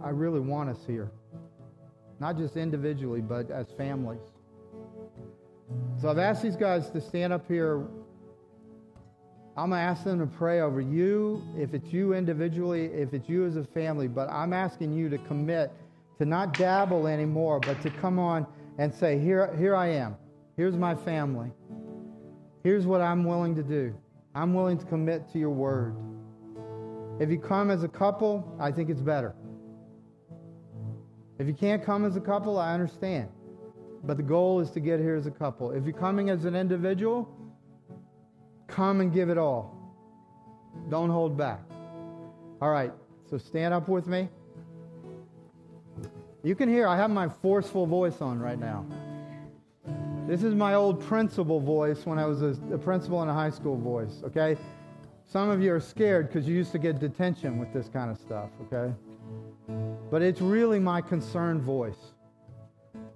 [0.02, 1.10] I really want us here,
[2.18, 4.33] not just individually, but as families.
[6.00, 7.86] So I've asked these guys to stand up here.
[9.56, 13.28] I'm going to ask them to pray over you, if it's you individually, if it's
[13.28, 15.72] you as a family, but I'm asking you to commit
[16.18, 18.46] to not dabble anymore, but to come on
[18.78, 20.16] and say, Here, here I am.
[20.56, 21.50] Here's my family.
[22.62, 23.94] Here's what I'm willing to do.
[24.34, 25.94] I'm willing to commit to your word.
[27.20, 29.34] If you come as a couple, I think it's better.
[31.38, 33.28] If you can't come as a couple, I understand.
[34.06, 35.70] But the goal is to get here as a couple.
[35.70, 37.28] If you're coming as an individual,
[38.66, 39.76] come and give it all.
[40.90, 41.60] Don't hold back.
[42.60, 42.92] All right,
[43.30, 44.28] so stand up with me.
[46.42, 48.84] You can hear I have my forceful voice on right now.
[50.26, 53.50] This is my old principal voice when I was a, a principal in a high
[53.50, 54.56] school voice, okay?
[55.24, 58.18] Some of you are scared because you used to get detention with this kind of
[58.18, 58.94] stuff, okay?
[60.10, 62.13] But it's really my concerned voice.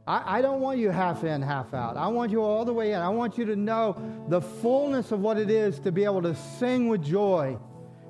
[0.08, 1.96] I, I, don't want you half in, half out.
[1.96, 3.00] I want you all the way in.
[3.00, 3.96] I want you to know
[4.28, 7.58] the fullness of what it is to be able to sing with joy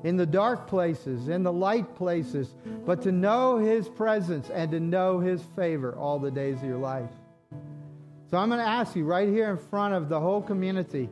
[0.05, 2.55] in the dark places, in the light places,
[2.87, 6.79] but to know His presence and to know His favor all the days of your
[6.79, 7.11] life.
[8.31, 11.09] So I'm going to ask you right here in front of the whole community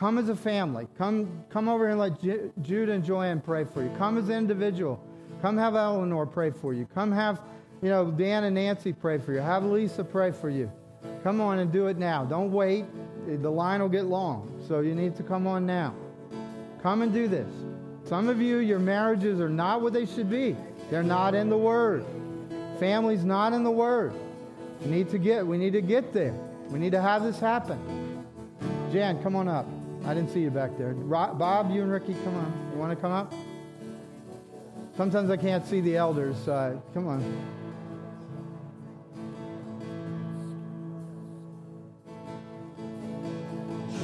[0.00, 0.88] Come as a family.
[0.96, 3.90] Come, come over here and let J- Jude and Joanne pray for you.
[3.98, 4.98] Come as an individual.
[5.42, 6.86] Come have Eleanor pray for you.
[6.86, 7.38] Come have,
[7.82, 9.38] you know, Dan and Nancy pray for you.
[9.40, 10.70] Have Lisa pray for you.
[11.22, 12.24] Come on and do it now.
[12.24, 12.84] Don't wait.
[13.26, 14.62] The line will get long.
[14.68, 15.94] So you need to come on now.
[16.82, 17.48] Come and do this.
[18.04, 20.56] Some of you, your marriages are not what they should be.
[20.90, 22.04] They're not in the Word.
[22.78, 24.12] Family's not in the Word.
[24.82, 26.34] We need to get, we need to get there.
[26.70, 28.24] We need to have this happen.
[28.90, 29.66] Jan, come on up.
[30.06, 30.94] I didn't see you back there.
[30.94, 32.70] Bob, you and Ricky, come on.
[32.72, 33.32] You want to come up?
[34.96, 36.48] Sometimes I can't see the elders.
[36.48, 37.59] Uh, come on.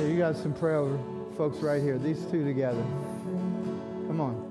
[0.06, 0.98] You got some prayer over
[1.36, 1.98] folks right here.
[1.98, 2.82] These two together.
[4.06, 4.45] Come on.